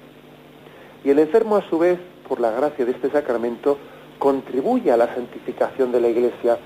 [1.04, 1.98] Y el enfermo, a su vez,
[2.28, 3.76] por la gracia de este sacramento,
[4.18, 6.58] contribuye a la santificación de la Iglesia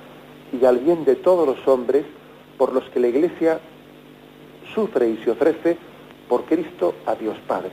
[0.61, 2.05] y al bien de todos los hombres
[2.57, 3.61] por los que la Iglesia
[4.75, 5.77] sufre y se ofrece
[6.29, 7.71] por Cristo a Dios Padre.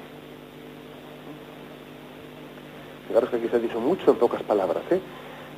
[3.07, 4.99] Fijaros que aquí se ha dicho mucho en pocas palabras, ¿eh?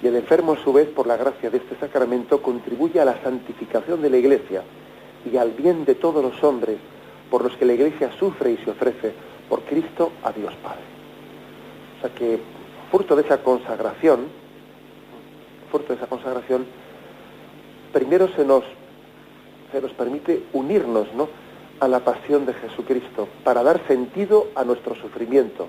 [0.01, 3.21] Y el enfermo, a su vez, por la gracia de este sacramento, contribuye a la
[3.23, 4.63] santificación de la Iglesia
[5.31, 6.77] y al bien de todos los hombres,
[7.29, 9.13] por los que la Iglesia sufre y se ofrece
[9.47, 10.81] por Cristo a Dios Padre.
[11.97, 12.39] O sea que,
[12.91, 14.27] fruto de esa consagración,
[15.71, 16.65] fruto de esa consagración,
[17.93, 18.63] primero se nos,
[19.71, 21.29] se nos permite unirnos, ¿no?
[21.79, 25.67] a la pasión de Jesucristo, para dar sentido a nuestro sufrimiento.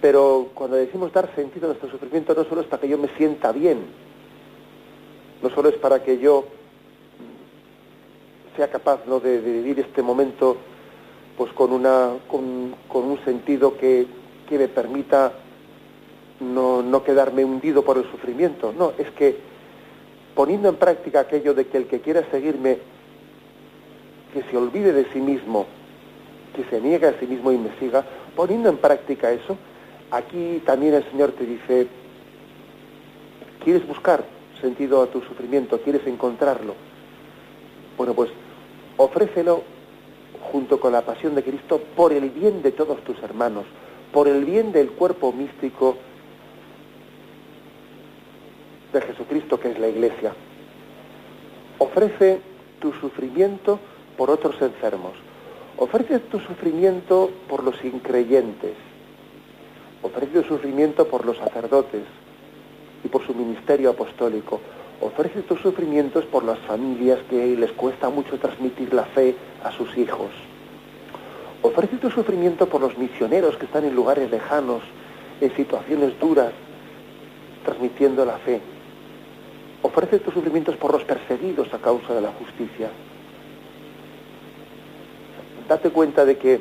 [0.00, 3.08] Pero cuando decimos dar sentido a nuestro sufrimiento no solo es para que yo me
[3.16, 3.78] sienta bien,
[5.40, 6.46] no solo es para que yo
[8.56, 9.20] sea capaz ¿no?
[9.20, 10.56] de, de, vivir este momento
[11.36, 14.06] pues con, una, con, con un sentido que,
[14.48, 15.32] que me permita
[16.40, 18.74] no, no quedarme hundido por el sufrimiento.
[18.76, 19.51] No, es que
[20.34, 22.78] poniendo en práctica aquello de que el que quiera seguirme
[24.32, 25.66] que se olvide de sí mismo
[26.52, 28.04] que se niegue a sí mismo y me siga,
[28.36, 29.56] poniendo en práctica eso,
[30.10, 31.86] aquí también el Señor te dice,
[33.64, 34.24] ¿quieres buscar
[34.60, 35.80] sentido a tu sufrimiento?
[35.80, 36.74] ¿Quieres encontrarlo?
[37.96, 38.30] Bueno, pues
[38.96, 39.62] ofrécelo
[40.52, 43.64] junto con la pasión de Cristo por el bien de todos tus hermanos,
[44.12, 45.96] por el bien del cuerpo místico
[48.92, 50.32] de Jesucristo que es la Iglesia.
[51.78, 52.40] Ofrece
[52.80, 53.78] tu sufrimiento
[54.16, 55.12] por otros enfermos.
[55.76, 58.74] Ofrece tu sufrimiento por los increyentes.
[60.02, 62.02] Ofrece tu sufrimiento por los sacerdotes
[63.04, 64.60] y por su ministerio apostólico.
[65.00, 69.96] Ofrece tus sufrimientos por las familias que les cuesta mucho transmitir la fe a sus
[69.96, 70.30] hijos.
[71.62, 74.82] Ofrece tu sufrimiento por los misioneros que están en lugares lejanos,
[75.40, 76.52] en situaciones duras,
[77.64, 78.60] transmitiendo la fe.
[79.82, 82.90] Ofrece tus sufrimientos por los perseguidos a causa de la justicia.
[85.68, 86.60] Date cuenta de que,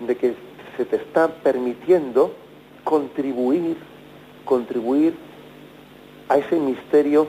[0.00, 0.34] de que
[0.76, 2.34] se te está permitiendo
[2.84, 3.76] contribuir,
[4.44, 5.14] contribuir
[6.28, 7.28] a ese misterio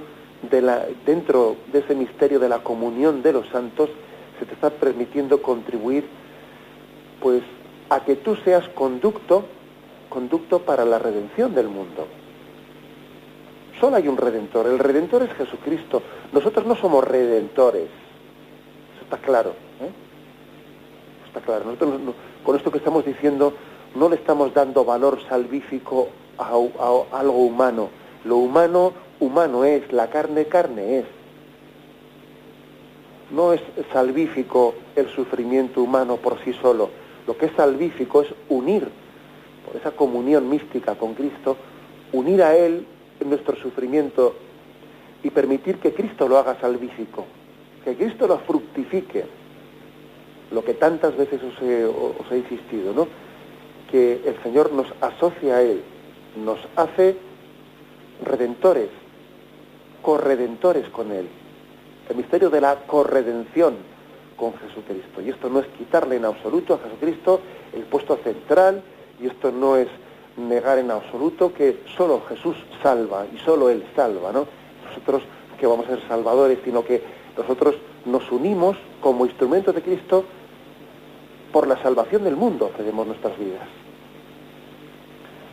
[0.50, 3.89] de la, dentro de ese misterio de la comunión de los santos,
[4.39, 6.06] se te está permitiendo contribuir,
[7.22, 7.43] pues,
[7.89, 9.46] a que tú seas conducto,
[10.10, 12.08] conducto para la redención del mundo.
[13.79, 16.01] Solo hay un redentor, el redentor es Jesucristo.
[16.31, 17.89] Nosotros no somos redentores,
[18.95, 19.51] eso está claro.
[19.81, 19.89] ¿eh?
[21.27, 21.65] Está claro.
[21.65, 23.53] Nosotros con esto que estamos diciendo
[23.95, 27.89] no le estamos dando valor salvífico a, a algo humano.
[28.25, 31.05] Lo humano, humano es, la carne, carne es.
[33.31, 36.89] No es salvífico el sufrimiento humano por sí solo.
[37.25, 38.88] Lo que es salvífico es unir,
[39.65, 41.57] por esa comunión mística con Cristo,
[42.12, 42.86] unir a Él
[43.26, 44.36] nuestro sufrimiento
[45.23, 47.26] y permitir que Cristo lo haga salvífico,
[47.84, 49.26] que Cristo lo fructifique,
[50.52, 53.08] lo que tantas veces os he, os he insistido, ¿no?
[53.89, 55.82] Que el Señor nos asocia a Él,
[56.43, 57.17] nos hace
[58.23, 58.89] redentores,
[60.02, 61.28] corredentores con Él.
[62.10, 63.76] El misterio de la corredención
[64.36, 65.21] con Jesucristo.
[65.21, 67.39] Y esto no es quitarle en absoluto a Jesucristo
[67.73, 68.84] el puesto central,
[69.21, 69.88] y esto no es
[70.38, 74.48] negar en absoluto que solo Jesús salva y solo Él salva, ¿no?
[74.88, 75.24] Nosotros
[75.60, 77.02] que vamos a ser salvadores, sino que
[77.38, 80.26] nosotros nos unimos como instrumentos de Cristo
[81.52, 83.67] por la salvación del mundo, cedemos nuestras vidas.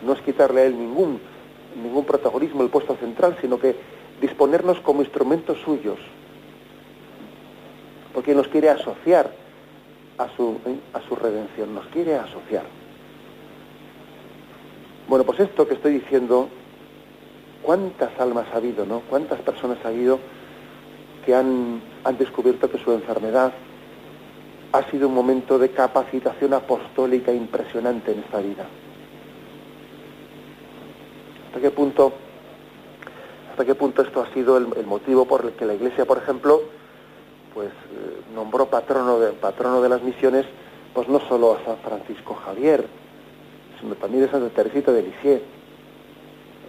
[0.05, 1.21] No es quitarle a Él ningún,
[1.81, 3.77] ningún protagonismo, el puesto central, sino que
[4.21, 5.99] disponernos como instrumentos suyos,
[8.15, 9.31] porque nos quiere asociar
[10.19, 10.59] a su,
[10.93, 12.80] a su redención, nos quiere asociar.
[15.11, 16.49] Bueno, pues esto que estoy diciendo,
[17.63, 19.01] ¿cuántas almas ha habido, no?
[19.11, 20.21] ¿Cuántas personas ha habido
[21.27, 23.53] que han, han descubierto que su enfermedad
[24.71, 28.67] ha sido un momento de capacitación apostólica impresionante en esta vida?
[31.49, 32.13] ¿Hasta qué punto,
[33.51, 36.63] hasta qué punto esto ha sido el, motivo por el que la Iglesia, por ejemplo,
[37.53, 40.47] pues eh, nombró patrono de, patrono de las misiones,
[40.95, 42.87] pues no solo a San Francisco Javier,
[44.01, 45.43] también de Santa Teresita de Lisieux,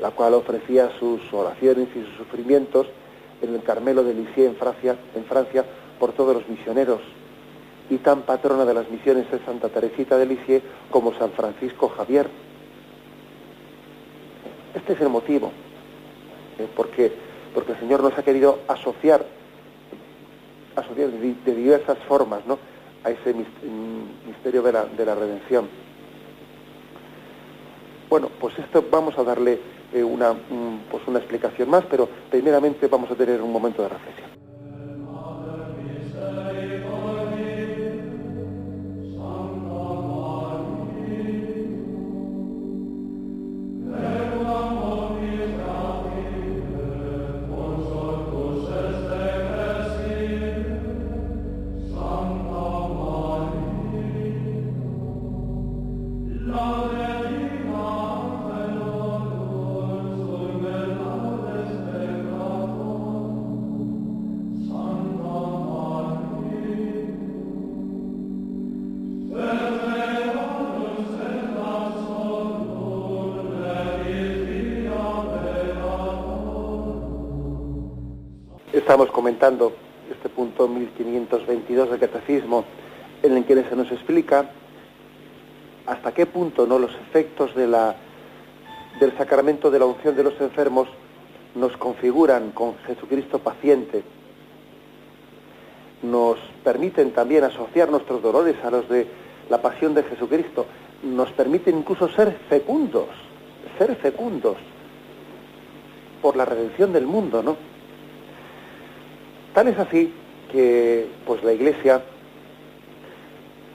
[0.02, 2.88] la cual ofrecía sus oraciones y sus sufrimientos
[3.42, 5.66] en el Carmelo de Lisieux en Francia, en Francia
[6.00, 7.02] por todos los misioneros.
[7.90, 12.30] Y tan patrona de las misiones es Santa Teresita de Lisieux como San Francisco Javier.
[14.74, 15.52] Este es el motivo,
[16.58, 16.68] ¿eh?
[16.76, 17.12] porque,
[17.54, 19.26] porque el Señor nos ha querido asociar,
[20.76, 22.58] asociar de, de diversas formas ¿no?
[23.04, 23.34] a ese
[24.26, 25.68] misterio de la, de la redención.
[28.12, 29.58] Bueno, pues esto vamos a darle
[29.94, 33.88] eh, una, un, pues una explicación más, pero primeramente vamos a tener un momento de
[33.88, 34.31] reflexión.
[79.42, 79.74] Comentando
[80.12, 82.64] este punto 1522 del Catecismo,
[83.24, 84.52] en el que se nos explica
[85.88, 87.96] hasta qué punto no los efectos de la,
[89.00, 90.90] del sacramento de la unción de los enfermos
[91.56, 94.04] nos configuran con Jesucristo paciente.
[96.04, 99.08] nos permiten también asociar nuestros dolores a los de
[99.50, 100.68] la pasión de Jesucristo,
[101.02, 103.08] nos permiten incluso ser fecundos,
[103.80, 104.58] ser fecundos
[106.22, 107.71] por la redención del mundo, ¿no?
[109.54, 110.14] Tal es así
[110.52, 112.02] que pues la Iglesia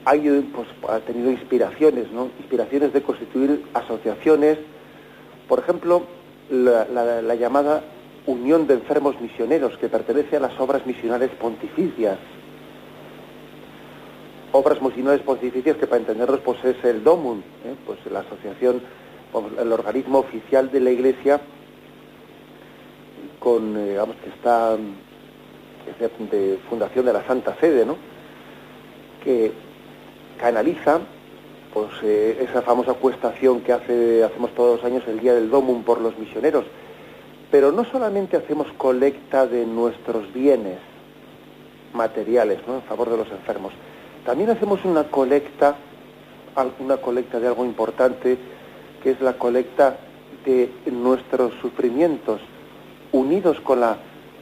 [0.07, 2.31] ha, pues, ha tenido inspiraciones, ¿no?
[2.39, 4.59] Inspiraciones de constituir asociaciones,
[5.49, 6.07] por ejemplo,
[6.49, 7.83] la, llamada
[8.27, 12.19] Unión de Enfermos Misioneros, que pertenece a las obras misionales pontificias.
[14.53, 17.75] Obras misionales pontificias que para entenderlos pues es el DOMUN, ¿eh?
[17.85, 18.81] pues la asociación,
[19.59, 21.41] el organismo oficial de la Iglesia,
[23.39, 24.77] con, eh, digamos, que está
[25.99, 27.97] de fundación de la Santa Sede, ¿no?
[29.23, 29.53] que
[30.39, 31.01] canaliza
[31.75, 35.83] pues eh, esa famosa cuestación que hace, hacemos todos los años el Día del Domum
[35.83, 36.65] por los misioneros.
[37.51, 40.79] Pero no solamente hacemos colecta de nuestros bienes
[41.93, 42.77] materiales ¿no?
[42.77, 43.73] en favor de los enfermos,
[44.25, 45.77] también hacemos una colecta,
[46.81, 48.37] una colecta de algo importante,
[49.03, 49.99] que es la colecta
[50.45, 52.41] de nuestros sufrimientos,
[53.13, 53.99] unidos con la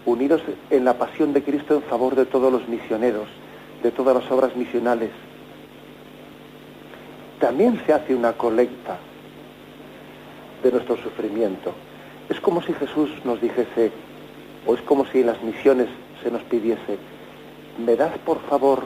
[0.06, 3.28] unidos en la pasión de Cristo en favor de todos los misioneros,
[3.82, 5.10] de todas las obras misionales.
[7.40, 8.98] También se hace una colecta
[10.62, 11.72] de nuestro sufrimiento.
[12.28, 13.92] Es como si Jesús nos dijese,
[14.66, 15.88] o es como si en las misiones
[16.22, 16.98] se nos pidiese,
[17.84, 18.84] me das por favor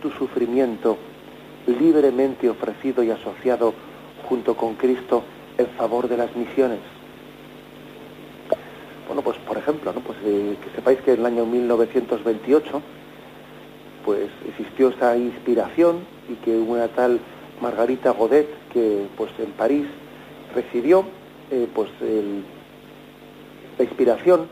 [0.00, 0.96] tu sufrimiento
[1.66, 3.72] libremente ofrecido y asociado
[4.28, 5.22] junto con Cristo
[5.58, 6.80] en favor de las misiones.
[9.12, 10.00] Bueno, pues por ejemplo, ¿no?
[10.00, 12.80] pues, eh, que sepáis que en el año 1928
[14.06, 15.98] pues existió esa inspiración
[16.30, 17.20] y que una tal
[17.60, 19.84] Margarita Godet, que pues en París
[20.54, 21.04] recibió
[21.50, 21.90] eh, pues
[23.76, 24.48] la inspiración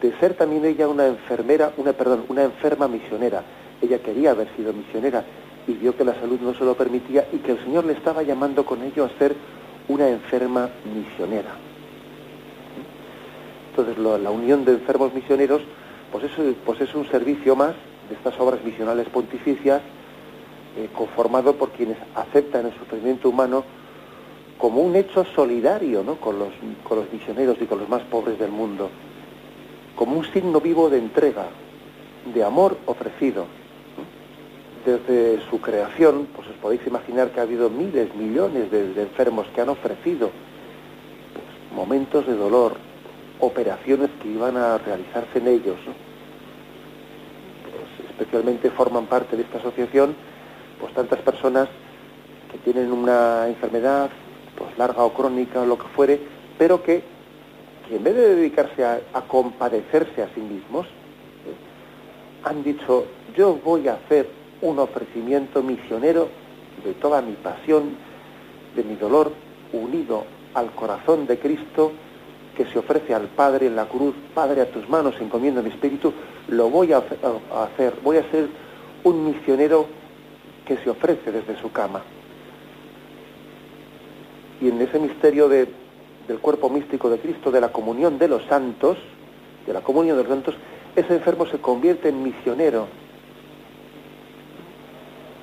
[0.00, 3.42] de ser también ella una enfermera, una perdón, una enferma misionera.
[3.82, 5.24] Ella quería haber sido misionera
[5.66, 8.22] y vio que la salud no se lo permitía y que el Señor le estaba
[8.22, 9.34] llamando con ello a ser
[9.88, 11.71] una enferma misionera.
[13.74, 15.62] Entonces la unión de enfermos misioneros
[16.12, 16.32] pues es,
[16.66, 17.74] pues es un servicio más
[18.08, 19.80] de estas obras misionales pontificias
[20.76, 23.64] eh, conformado por quienes aceptan el sufrimiento humano
[24.58, 26.16] como un hecho solidario ¿no?
[26.16, 26.50] con, los,
[26.84, 28.90] con los misioneros y con los más pobres del mundo,
[29.96, 31.46] como un signo vivo de entrega,
[32.32, 33.46] de amor ofrecido.
[34.86, 39.60] Desde su creación, pues os podéis imaginar que ha habido miles, millones de, enfermos que
[39.60, 40.30] han ofrecido
[41.32, 42.76] pues, momentos de dolor,
[43.42, 45.76] operaciones que iban a realizarse en ellos.
[47.64, 50.14] Pues, especialmente forman parte de esta asociación
[50.80, 51.68] pues tantas personas
[52.50, 54.10] que tienen una enfermedad
[54.56, 56.20] pues larga o crónica o lo que fuere,
[56.56, 57.02] pero que,
[57.90, 62.48] en vez de dedicarse a, compadecerse a sí mismos, ¿eh?
[62.48, 64.28] han dicho, yo voy a hacer
[64.60, 66.28] un ofrecimiento misionero
[66.84, 67.96] de toda mi pasión,
[68.76, 69.32] de mi dolor,
[69.72, 70.24] unido
[70.54, 71.92] al corazón de Cristo,
[72.56, 76.12] que se ofrece al Padre en la cruz, Padre a tus manos encomiendo mi espíritu,
[76.48, 78.48] lo voy a hacer, voy a ser
[79.04, 79.86] un misionero
[80.66, 82.02] que se ofrece desde su cama.
[84.60, 85.66] Y en ese misterio de,
[86.28, 88.98] del cuerpo místico de Cristo, de la comunión de los santos,
[89.66, 90.54] de la comunión de los santos,
[90.94, 92.86] ese enfermo se convierte en misionero.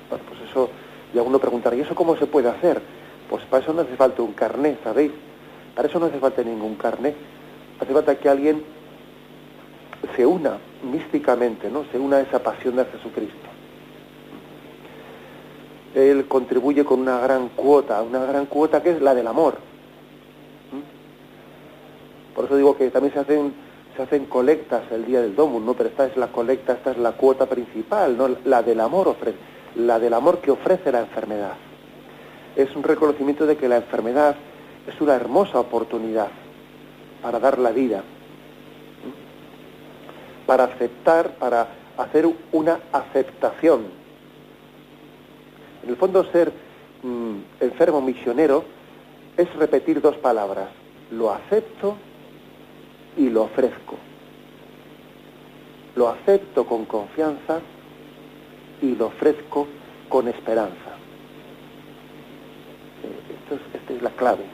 [0.08, 0.70] Bueno, pues eso,
[1.12, 2.80] y alguno preguntará, ¿y eso cómo se puede hacer?
[3.28, 5.12] Pues para eso no hace falta un carné, ¿sabéis?
[5.74, 7.14] Para eso no hace falta ningún carné.
[7.80, 8.62] Hace falta que alguien
[10.16, 11.84] se una místicamente, ¿no?
[11.90, 13.48] Se una a esa pasión de Jesucristo.
[15.94, 19.54] Él contribuye con una gran cuota, una gran cuota que es la del amor.
[20.72, 22.34] ¿Mm?
[22.34, 23.52] Por eso digo que también se hacen,
[23.96, 25.74] se hacen colectas el día del Domus, ¿no?
[25.74, 28.28] Pero esta es la colecta, esta es la cuota principal, ¿no?
[28.44, 29.16] La del amor
[29.76, 31.54] la del amor que ofrece la enfermedad.
[32.56, 34.36] Es un reconocimiento de que la enfermedad
[34.86, 36.28] es una hermosa oportunidad
[37.22, 38.02] para dar la vida,
[40.46, 44.00] para aceptar, para hacer una aceptación
[45.82, 46.52] en el fondo, ser
[47.02, 48.64] mm, enfermo misionero
[49.36, 50.68] es repetir dos palabras,
[51.10, 51.96] lo acepto
[53.16, 53.96] y lo ofrezco.
[55.96, 57.60] Lo acepto con confianza
[58.82, 59.66] y lo ofrezco
[60.08, 60.96] con esperanza.
[63.02, 63.54] Eh, esto
[64.00, 64.44] la clave,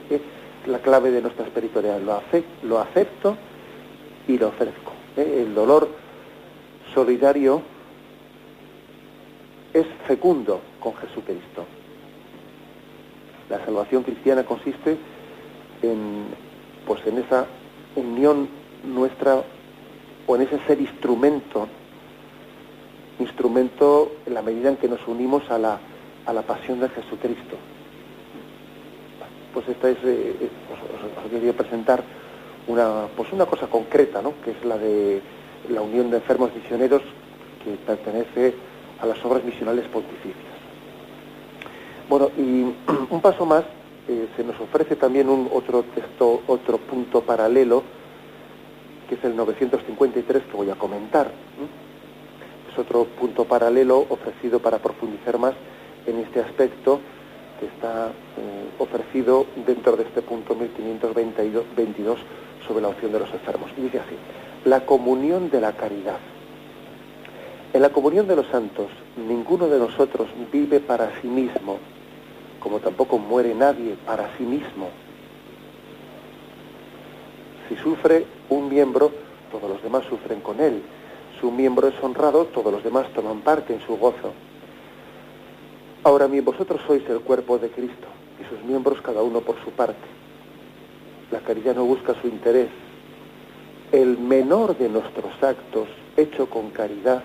[0.67, 2.01] la clave de nuestra espiritualidad.
[2.01, 3.37] Lo, acepto,
[4.29, 4.93] y lo ofrezco.
[5.17, 5.89] El dolor
[6.95, 7.63] solidario
[9.73, 11.65] es fecundo con Jesucristo.
[13.49, 14.97] La salvación cristiana consiste
[15.83, 16.27] en,
[16.87, 17.47] pues en esa
[17.95, 18.49] unión
[18.85, 19.43] nuestra
[20.27, 21.69] o en ese ser instrumento
[23.19, 25.79] instrumento en la medida en que nos unimos a la,
[26.27, 27.57] a la pasión de Jesucristo.
[29.57, 32.05] Pues esta es, eh, os, os, quería presentar
[32.67, 34.35] una, pues una cosa concreta, ¿no?
[34.45, 35.23] que es la de
[35.71, 37.01] la Unión de Enfermos Misioneros,
[37.65, 38.55] que pertenece
[39.01, 40.53] a las obras misionales pontificias.
[42.07, 42.65] Bueno, y
[43.11, 43.65] un paso más,
[44.09, 47.83] eh, se nos ofrece también un otro texto, otro punto paralelo,
[49.09, 51.31] que es el 953 que voy a comentar.
[52.71, 55.55] Es otro punto paralelo ofrecido para profundizar más
[56.07, 57.01] en este aspecto
[57.59, 62.19] que está eh, ofrecido dentro de este punto 1522
[62.67, 63.71] sobre la opción de los enfermos.
[63.77, 64.17] Y dice así,
[64.65, 66.19] la comunión de la caridad.
[67.73, 71.79] En la comunión de los santos, ninguno de nosotros vive para sí mismo,
[72.61, 74.89] como tampoco muere nadie para sí mismo.
[77.69, 79.11] Si sufre un miembro,
[79.51, 80.83] todos los demás sufren con él.
[81.39, 84.33] Si un miembro es honrado, todos los demás toman parte en su gozo.
[86.07, 88.07] Ahora bien, vosotros sois el cuerpo de Cristo
[88.41, 90.07] y sus miembros cada uno por su parte.
[91.33, 92.69] La caridad no busca su interés.
[93.91, 97.25] El menor de nuestros actos, hecho con caridad,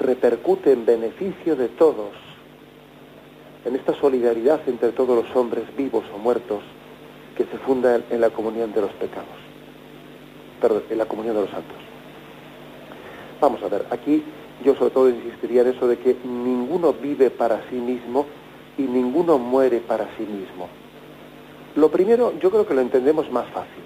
[0.00, 2.10] repercute en beneficio de todos.
[3.64, 6.64] En esta solidaridad entre todos los hombres vivos o muertos
[7.36, 9.38] que se funda en la comunión de los pecados,
[10.60, 11.78] perdón, en la comunión de los santos.
[13.40, 14.24] Vamos a ver, aquí
[14.64, 18.26] yo sobre todo insistiría en eso de que ninguno vive para sí mismo
[18.76, 20.68] y ninguno muere para sí mismo.
[21.76, 23.82] Lo primero, yo creo que lo entendemos más fácil.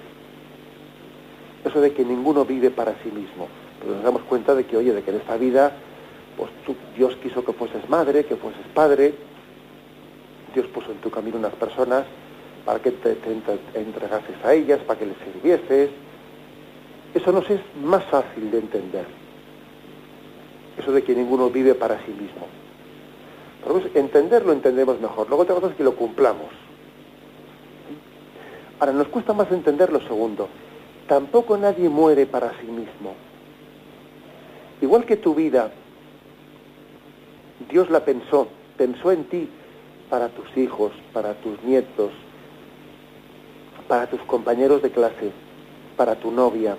[1.65, 3.49] Eso de que ninguno vive para sí mismo.
[3.81, 5.73] Pero nos damos cuenta de que, oye, de que en esta vida,
[6.37, 9.15] pues tú, Dios quiso que fueses madre, que fueses padre.
[10.55, 12.05] Dios puso en tu camino unas personas
[12.65, 15.91] para que te, te, te entregases a ellas, para que les sirvieses.
[17.15, 19.24] Eso nos es más fácil de entender.
[20.79, 22.47] Eso de que ninguno vive para sí mismo.
[23.95, 25.29] Entenderlo entendemos mejor.
[25.29, 26.49] Luego otra cosa es que lo cumplamos.
[28.79, 30.49] Ahora, nos cuesta más entender lo segundo.
[31.09, 33.15] Tampoco nadie muere para sí mismo.
[34.81, 35.71] Igual que tu vida,
[37.71, 39.49] Dios la pensó, pensó en ti
[40.11, 42.11] para tus hijos, para tus nietos,
[43.89, 45.33] para tus compañeros de clase,
[45.97, 46.77] para tu novia,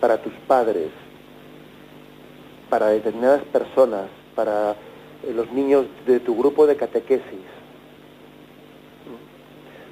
[0.00, 0.90] para tus padres,
[2.74, 4.74] para determinadas personas, para
[5.32, 7.46] los niños de tu grupo de catequesis,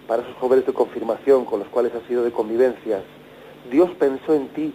[0.09, 3.05] para esos jóvenes de confirmación con los cuales has sido de convivencias.
[3.71, 4.75] Dios pensó en ti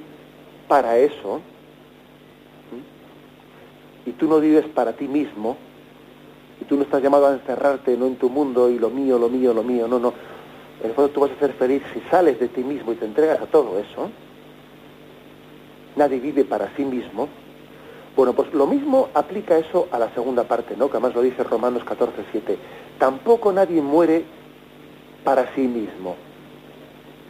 [0.70, 1.42] para eso
[4.06, 5.58] y tú no vives para ti mismo
[6.62, 9.28] y tú no estás llamado a encerrarte no en tu mundo y lo mío, lo
[9.28, 10.14] mío, lo mío, no, no.
[10.82, 13.04] En el fondo tú vas a ser feliz si sales de ti mismo y te
[13.04, 14.10] entregas a todo eso.
[15.98, 17.28] Nadie vive para sí mismo.
[18.18, 20.90] Bueno, pues lo mismo aplica eso a la segunda parte, ¿no?
[20.90, 22.58] Que además lo dice Romanos 14, 7.
[22.98, 24.26] Tampoco nadie muere
[25.24, 26.16] para sí mismo.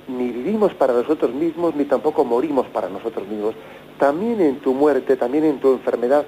[0.07, 3.53] Ni vivimos para nosotros mismos, ni tampoco morimos para nosotros mismos.
[3.99, 6.25] También en tu muerte, también en tu enfermedad,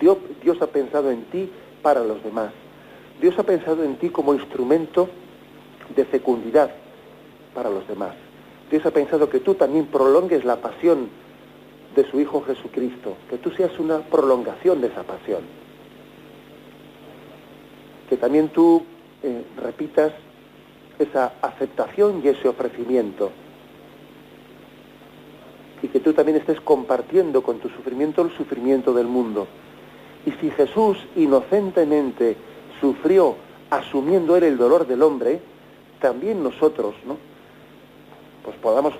[0.00, 1.50] Dios, Dios ha pensado en ti
[1.82, 2.52] para los demás.
[3.20, 5.08] Dios ha pensado en ti como instrumento
[5.96, 6.70] de fecundidad
[7.52, 8.14] para los demás.
[8.70, 11.08] Dios ha pensado que tú también prolongues la pasión
[11.94, 15.42] de su Hijo Jesucristo, que tú seas una prolongación de esa pasión.
[18.08, 18.84] Que también tú
[19.22, 20.12] eh, repitas
[20.98, 23.30] esa aceptación y ese ofrecimiento.
[25.82, 29.46] Y que tú también estés compartiendo con tu sufrimiento el sufrimiento del mundo.
[30.26, 32.36] Y si Jesús inocentemente
[32.80, 33.36] sufrió
[33.70, 35.40] asumiendo él el dolor del hombre,
[36.00, 37.16] también nosotros, ¿no?
[38.44, 38.94] Pues podamos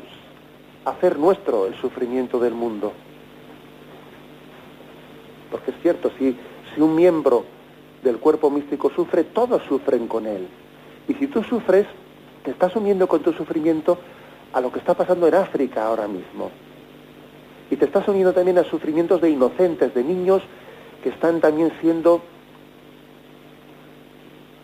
[0.85, 2.93] hacer nuestro el sufrimiento del mundo.
[5.51, 6.37] Porque es cierto, si,
[6.75, 7.45] si un miembro
[8.03, 10.49] del cuerpo místico sufre, todos sufren con él.
[11.09, 11.87] Y si tú sufres,
[12.45, 13.99] te estás uniendo con tu sufrimiento
[14.53, 16.51] a lo que está pasando en África ahora mismo.
[17.71, 20.43] Y te estás uniendo también a sufrimientos de inocentes, de niños
[21.03, 22.21] que están también siendo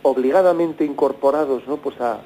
[0.03, 1.77] obligadamente incorporados ¿no?
[1.79, 2.21] pues a,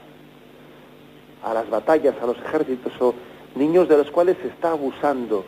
[1.43, 3.14] a las batallas, a los ejércitos, o
[3.55, 5.44] niños de los cuales se está abusando,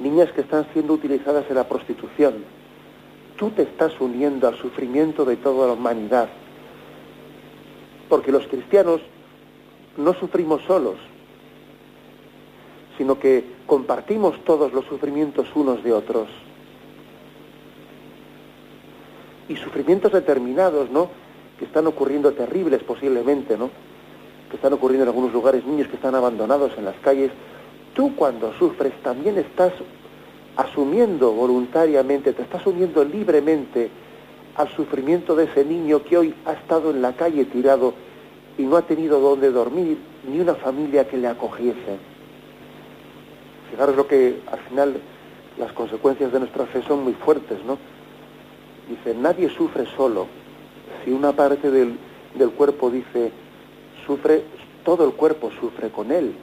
[0.00, 2.44] niñas que están siendo utilizadas en la prostitución.
[3.36, 6.28] Tú te estás uniendo al sufrimiento de toda la humanidad
[8.08, 9.00] porque los cristianos
[9.96, 10.96] no sufrimos solos,
[12.96, 16.28] sino que compartimos todos los sufrimientos unos de otros.
[19.48, 21.10] Y sufrimientos determinados, ¿no?
[21.58, 23.70] Que están ocurriendo terribles posiblemente, ¿no?
[24.50, 27.30] Que están ocurriendo en algunos lugares, niños que están abandonados en las calles.
[27.94, 29.72] Tú cuando sufres también estás
[30.56, 33.90] asumiendo voluntariamente, te estás uniendo libremente
[34.56, 37.94] al sufrimiento de ese niño que hoy ha estado en la calle tirado
[38.58, 41.98] y no ha tenido dónde dormir, ni una familia que le acogiese.
[43.70, 45.00] Fijaros lo que al final
[45.58, 47.78] las consecuencias de nuestra fe son muy fuertes, ¿no?
[48.88, 50.26] Dice, nadie sufre solo.
[51.04, 51.96] Si una parte del,
[52.34, 53.30] del cuerpo dice,
[54.08, 54.42] sufre,
[54.84, 56.34] todo el cuerpo sufre con él.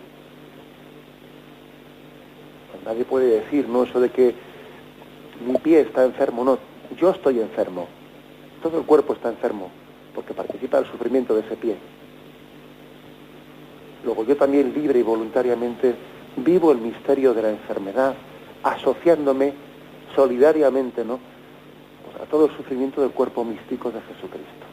[2.86, 3.84] Nadie puede decir, ¿no?
[3.84, 4.36] Eso de que
[5.46, 6.60] mi pie está enfermo, no,
[6.96, 7.88] yo estoy enfermo.
[8.62, 9.72] Todo el cuerpo está enfermo,
[10.14, 11.76] porque participa del sufrimiento de ese pie.
[14.04, 15.96] Luego yo también libre y voluntariamente
[16.38, 18.14] vivo el misterio de la enfermedad,
[18.62, 19.54] asociándome
[20.16, 21.20] solidariamente, ¿no?
[22.22, 24.65] A todo el sufrimiento del cuerpo místico de Jesucristo.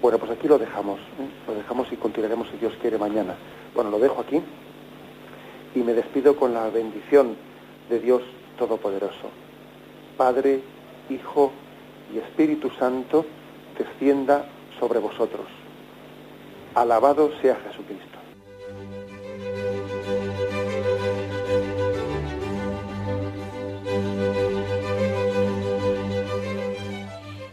[0.00, 1.28] Bueno, pues aquí lo dejamos, ¿eh?
[1.46, 3.34] lo dejamos y continuaremos si Dios quiere mañana.
[3.74, 4.40] Bueno, lo dejo aquí
[5.74, 7.36] y me despido con la bendición
[7.90, 8.22] de Dios
[8.58, 9.30] Todopoderoso.
[10.16, 10.60] Padre,
[11.10, 11.52] Hijo
[12.14, 13.26] y Espíritu Santo,
[13.76, 14.46] descienda
[14.78, 15.46] sobre vosotros.
[16.74, 18.09] Alabado sea Jesucristo.